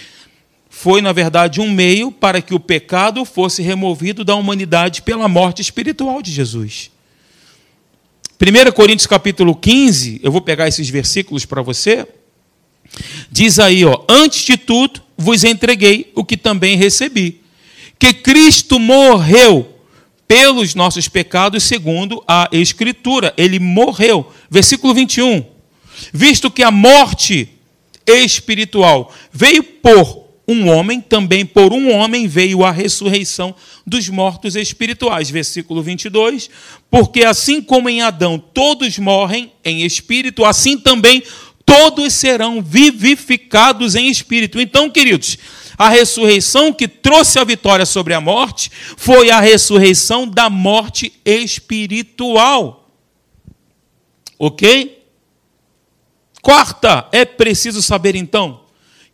foi, 0.70 1.02
na 1.02 1.12
verdade, 1.12 1.60
um 1.60 1.70
meio 1.70 2.14
para 2.14 2.42
que 2.42 2.54
o 2.54 2.60
pecado 2.60 3.26
fosse 3.26 3.62
removido 3.62 4.24
da 4.24 4.36
humanidade 4.36 5.02
pela 5.02 5.28
morte 5.28 5.62
espiritual 5.62 6.22
de 6.22 6.32
Jesus. 6.32 6.92
1 8.40 8.72
Coríntios 8.72 9.08
capítulo 9.08 9.54
15, 9.54 10.22
eu 10.24 10.32
vou 10.32 10.40
pegar 10.40 10.68
esses 10.68 10.90
versículos 10.90 11.44
para 11.44 11.62
você. 11.62 12.08
Diz 13.32 13.60
aí, 13.60 13.86
ó, 13.86 14.04
antes 14.10 14.44
de 14.44 14.58
tudo, 14.58 15.02
vos 15.18 15.44
entreguei 15.44 16.12
o 16.16 16.24
que 16.24 16.38
também 16.38 16.78
recebi: 16.78 17.42
que 18.00 18.14
Cristo 18.14 18.80
morreu 18.80 19.78
pelos 20.28 20.76
nossos 20.76 21.08
pecados, 21.08 21.64
segundo 21.64 22.24
a 22.28 22.50
Escritura. 22.52 23.34
Ele 23.38 23.60
morreu. 23.60 24.32
Versículo 24.50 24.94
21. 24.94 25.44
Visto 26.12 26.52
que 26.52 26.62
a 26.62 26.70
morte 26.70 27.50
espiritual 28.06 29.14
veio 29.32 29.64
por 29.64 30.28
um 30.48 30.70
homem, 30.70 31.02
também 31.02 31.46
por 31.46 31.74
um 31.74 31.92
homem 31.92 32.26
veio 32.26 32.64
a 32.64 32.72
ressurreição 32.72 33.54
dos 33.86 34.08
mortos 34.10 34.56
espirituais. 34.56 35.30
Versículo 35.30 35.82
22. 35.82 36.50
Porque 36.92 37.24
assim 37.24 37.62
como 37.62 37.90
em 37.90 38.02
Adão 38.02 38.38
todos 38.38 38.98
morrem 38.98 39.52
em 39.64 39.84
espírito, 39.84 40.46
assim 40.46 40.78
também 40.78 41.22
todos 41.22 41.38
serão 42.10 42.62
vivificados 42.62 43.96
em 43.96 44.10
espírito. 44.10 44.60
Então, 44.60 44.90
queridos, 44.90 45.38
a 45.78 45.90
ressurreição 45.90 46.74
que 46.74 46.88
trouxe 46.88 47.38
a 47.40 47.44
vitória 47.44 47.86
sobre 47.86 48.14
a 48.14 48.22
morte 48.22 48.72
foi 48.98 49.30
a 49.30 49.40
ressurreição 49.40 50.28
da 50.28 50.50
morte 50.50 51.14
espiritual. 51.26 52.90
Ok? 54.40 55.04
Quarta, 56.42 57.08
é 57.12 57.26
preciso 57.26 57.82
saber 57.82 58.16
então 58.16 58.66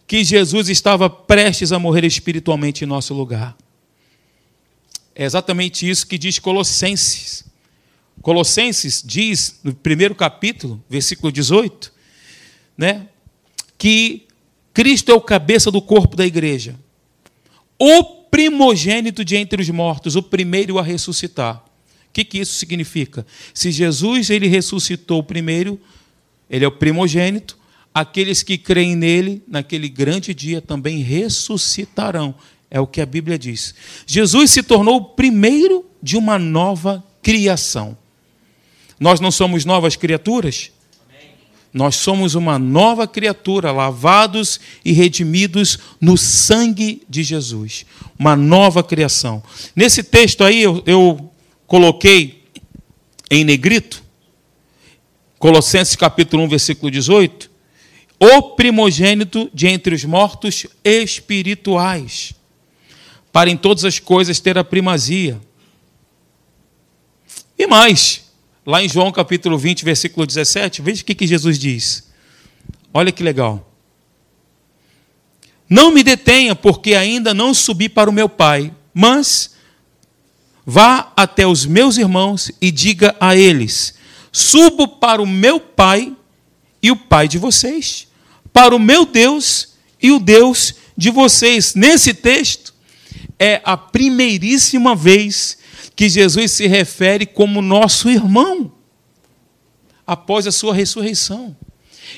que 0.05 0.23
Jesus 0.23 0.69
estava 0.69 1.09
prestes 1.09 1.71
a 1.71 1.79
morrer 1.79 2.05
espiritualmente 2.05 2.83
em 2.83 2.87
nosso 2.87 3.13
lugar. 3.13 3.55
É 5.15 5.23
exatamente 5.23 5.89
isso 5.89 6.05
que 6.05 6.17
diz 6.17 6.39
Colossenses. 6.39 7.45
Colossenses 8.21 9.01
diz, 9.05 9.59
no 9.63 9.73
primeiro 9.73 10.13
capítulo, 10.13 10.83
versículo 10.89 11.31
18, 11.31 11.92
né, 12.77 13.07
que 13.77 14.27
Cristo 14.73 15.11
é 15.11 15.13
o 15.13 15.21
cabeça 15.21 15.69
do 15.69 15.81
corpo 15.81 16.15
da 16.15 16.25
igreja, 16.25 16.75
o 17.79 18.03
primogênito 18.31 19.23
de 19.23 19.35
entre 19.35 19.61
os 19.61 19.69
mortos, 19.69 20.15
o 20.15 20.23
primeiro 20.23 20.79
a 20.79 20.81
ressuscitar. 20.81 21.57
O 21.57 22.13
que, 22.13 22.23
que 22.23 22.39
isso 22.39 22.53
significa? 22.53 23.25
Se 23.53 23.71
Jesus 23.71 24.29
ele 24.29 24.47
ressuscitou 24.47 25.23
primeiro, 25.23 25.79
ele 26.49 26.65
é 26.65 26.67
o 26.67 26.71
primogênito, 26.71 27.57
aqueles 27.93 28.41
que 28.41 28.57
creem 28.57 28.95
nele, 28.95 29.43
naquele 29.47 29.87
grande 29.87 30.33
dia, 30.33 30.61
também 30.61 30.99
ressuscitarão. 30.99 32.35
É 32.69 32.79
o 32.79 32.87
que 32.87 33.01
a 33.01 33.05
Bíblia 33.05 33.37
diz. 33.37 33.75
Jesus 34.07 34.49
se 34.49 34.63
tornou 34.63 34.97
o 34.97 35.05
primeiro 35.05 35.85
de 36.01 36.17
uma 36.17 36.39
nova 36.39 37.03
criação. 37.21 37.97
Nós 38.99 39.19
não 39.19 39.31
somos 39.31 39.63
novas 39.65 39.95
criaturas? 39.95 40.71
Nós 41.73 41.95
somos 41.95 42.35
uma 42.35 42.59
nova 42.59 43.07
criatura, 43.07 43.71
lavados 43.71 44.59
e 44.85 44.91
redimidos 44.91 45.79
no 45.99 46.15
sangue 46.15 47.01
de 47.09 47.23
Jesus. 47.23 47.85
Uma 48.17 48.35
nova 48.35 48.83
criação. 48.83 49.41
Nesse 49.75 50.03
texto 50.03 50.43
aí, 50.43 50.61
eu, 50.61 50.83
eu 50.85 51.31
coloquei 51.65 52.43
em 53.31 53.43
negrito, 53.43 54.03
Colossenses 55.39 55.95
capítulo 55.95 56.43
1, 56.43 56.49
versículo 56.49 56.91
18, 56.91 57.49
o 58.19 58.41
primogênito 58.51 59.49
de 59.51 59.67
entre 59.67 59.95
os 59.95 60.05
mortos 60.05 60.67
espirituais, 60.83 62.33
para 63.31 63.49
em 63.49 63.57
todas 63.57 63.83
as 63.83 63.97
coisas 63.97 64.39
ter 64.39 64.57
a 64.59 64.63
primazia. 64.63 65.41
E 67.57 67.65
mais, 67.65 68.22
Lá 68.65 68.81
em 68.81 68.87
João 68.87 69.11
capítulo 69.11 69.57
20, 69.57 69.83
versículo 69.83 70.25
17, 70.25 70.81
veja 70.81 71.01
o 71.01 71.05
que, 71.05 71.13
que 71.13 71.27
Jesus 71.27 71.59
diz. 71.59 72.09
Olha 72.93 73.11
que 73.11 73.21
legal. 73.21 73.69
Não 75.69 75.91
me 75.91 76.01
detenha, 76.01 76.55
porque 76.55 76.93
ainda 76.93 77.33
não 77.33 77.53
subi 77.53 77.89
para 77.89 78.09
o 78.09 78.13
meu 78.13 78.29
Pai, 78.29 78.71
mas 78.93 79.55
vá 80.65 81.11
até 81.15 81.45
os 81.45 81.65
meus 81.65 81.97
irmãos 81.97 82.51
e 82.61 82.71
diga 82.71 83.15
a 83.19 83.35
eles: 83.35 83.95
Subo 84.31 84.87
para 84.87 85.21
o 85.21 85.27
meu 85.27 85.59
Pai 85.59 86.15
e 86.81 86.89
o 86.89 86.95
Pai 86.95 87.27
de 87.27 87.37
vocês, 87.37 88.07
para 88.53 88.73
o 88.73 88.79
meu 88.79 89.05
Deus 89.05 89.73
e 90.01 90.11
o 90.11 90.19
Deus 90.19 90.75
de 90.95 91.09
vocês. 91.09 91.75
Nesse 91.75 92.13
texto, 92.13 92.73
é 93.37 93.61
a 93.65 93.75
primeiríssima 93.75 94.95
vez 94.95 95.57
que 95.95 96.09
Jesus 96.09 96.51
se 96.51 96.67
refere 96.67 97.25
como 97.25 97.61
nosso 97.61 98.09
irmão 98.09 98.71
após 100.05 100.47
a 100.47 100.51
sua 100.51 100.73
ressurreição. 100.73 101.55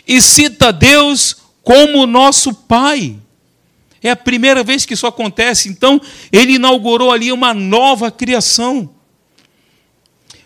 E 0.08 0.22
cita 0.22 0.72
Deus 0.72 1.38
como 1.64 2.06
nosso 2.06 2.54
Pai. 2.54 3.18
É 4.02 4.12
a 4.12 4.16
primeira 4.16 4.64
vez 4.64 4.86
que 4.86 4.94
isso 4.94 5.08
acontece, 5.08 5.68
então 5.68 6.00
ele 6.32 6.54
inaugurou 6.54 7.12
ali 7.12 7.32
uma 7.32 7.54
nova 7.54 8.12
criação. 8.12 8.92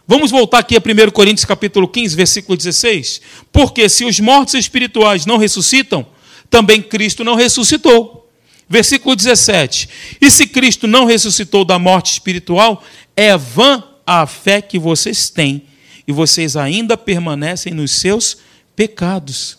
Vamos 0.08 0.32
voltar 0.32 0.60
aqui 0.60 0.76
a 0.76 0.80
1 0.80 1.12
Coríntios 1.12 1.46
capítulo 1.46 1.88
15, 1.88 2.16
versículo 2.16 2.58
16. 2.58 3.22
Porque 3.52 3.88
se 3.90 4.06
os 4.06 4.20
mortos 4.20 4.54
espirituais 4.56 5.26
não 5.26 5.38
ressuscitam, 5.38 6.08
também 6.50 6.82
Cristo 6.82 7.24
não 7.24 7.36
ressuscitou. 7.36 8.29
Versículo 8.70 9.16
17. 9.16 9.90
E 10.22 10.30
se 10.30 10.46
Cristo 10.46 10.86
não 10.86 11.06
ressuscitou 11.06 11.66
da 11.66 11.80
morte 11.80 12.12
espiritual, 12.12 12.84
é 13.16 13.36
vã 13.36 13.84
a 14.06 14.28
fé 14.28 14.62
que 14.62 14.78
vocês 14.78 15.30
têm 15.30 15.64
e 16.08 16.12
vocês 16.12 16.56
ainda 16.56 16.96
permanecem 16.96 17.74
nos 17.74 17.92
seus 17.92 18.38
pecados. 18.76 19.58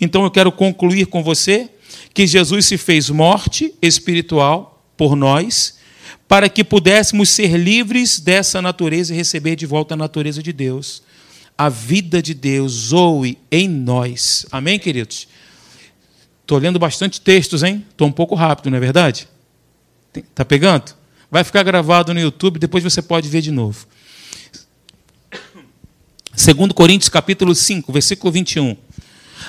Então 0.00 0.24
eu 0.24 0.30
quero 0.30 0.50
concluir 0.50 1.06
com 1.06 1.22
você 1.22 1.70
que 2.12 2.26
Jesus 2.26 2.66
se 2.66 2.78
fez 2.78 3.10
morte 3.10 3.74
espiritual 3.80 4.84
por 4.96 5.14
nós, 5.14 5.76
para 6.26 6.48
que 6.48 6.64
pudéssemos 6.64 7.28
ser 7.28 7.56
livres 7.56 8.18
dessa 8.18 8.60
natureza 8.60 9.12
e 9.12 9.16
receber 9.16 9.54
de 9.54 9.66
volta 9.66 9.94
a 9.94 9.96
natureza 9.96 10.42
de 10.42 10.52
Deus. 10.52 11.02
A 11.56 11.68
vida 11.68 12.20
de 12.20 12.34
Deus 12.34 12.72
zoe 12.72 13.38
em 13.50 13.68
nós. 13.68 14.44
Amém, 14.50 14.78
queridos? 14.78 15.28
Estou 16.46 16.58
lendo 16.58 16.78
bastante 16.78 17.20
textos, 17.20 17.64
hein? 17.64 17.84
Estou 17.90 18.06
um 18.06 18.12
pouco 18.12 18.36
rápido, 18.36 18.70
não 18.70 18.76
é 18.76 18.80
verdade? 18.80 19.26
Está 20.14 20.44
pegando? 20.44 20.94
Vai 21.28 21.42
ficar 21.42 21.64
gravado 21.64 22.14
no 22.14 22.20
YouTube, 22.20 22.60
depois 22.60 22.84
você 22.84 23.02
pode 23.02 23.28
ver 23.28 23.40
de 23.40 23.50
novo. 23.50 23.84
2 26.36 26.72
Coríntios 26.72 27.08
capítulo 27.08 27.52
5, 27.52 27.92
versículo 27.92 28.32
21. 28.32 28.76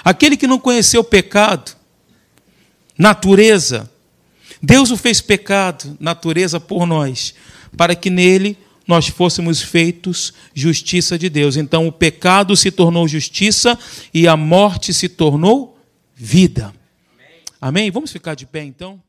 Aquele 0.03 0.35
que 0.35 0.47
não 0.47 0.57
conheceu 0.57 1.03
pecado, 1.03 1.71
natureza, 2.97 3.87
Deus 4.59 4.89
o 4.89 4.97
fez 4.97 5.21
pecado, 5.21 5.95
natureza 5.99 6.59
por 6.59 6.87
nós, 6.87 7.35
para 7.77 7.93
que 7.93 8.09
nele 8.09 8.57
nós 8.87 9.07
fôssemos 9.07 9.61
feitos 9.61 10.33
justiça 10.51 11.15
de 11.15 11.29
Deus. 11.29 11.57
Então 11.57 11.85
o 11.87 11.91
pecado 11.91 12.57
se 12.57 12.71
tornou 12.71 13.07
justiça 13.07 13.77
e 14.11 14.27
a 14.27 14.35
morte 14.35 14.95
se 14.95 15.07
tornou 15.07 15.77
vida. 16.15 16.73
Amém? 17.59 17.89
Vamos 17.91 18.11
ficar 18.11 18.35
de 18.35 18.45
pé 18.45 18.63
então? 18.63 19.01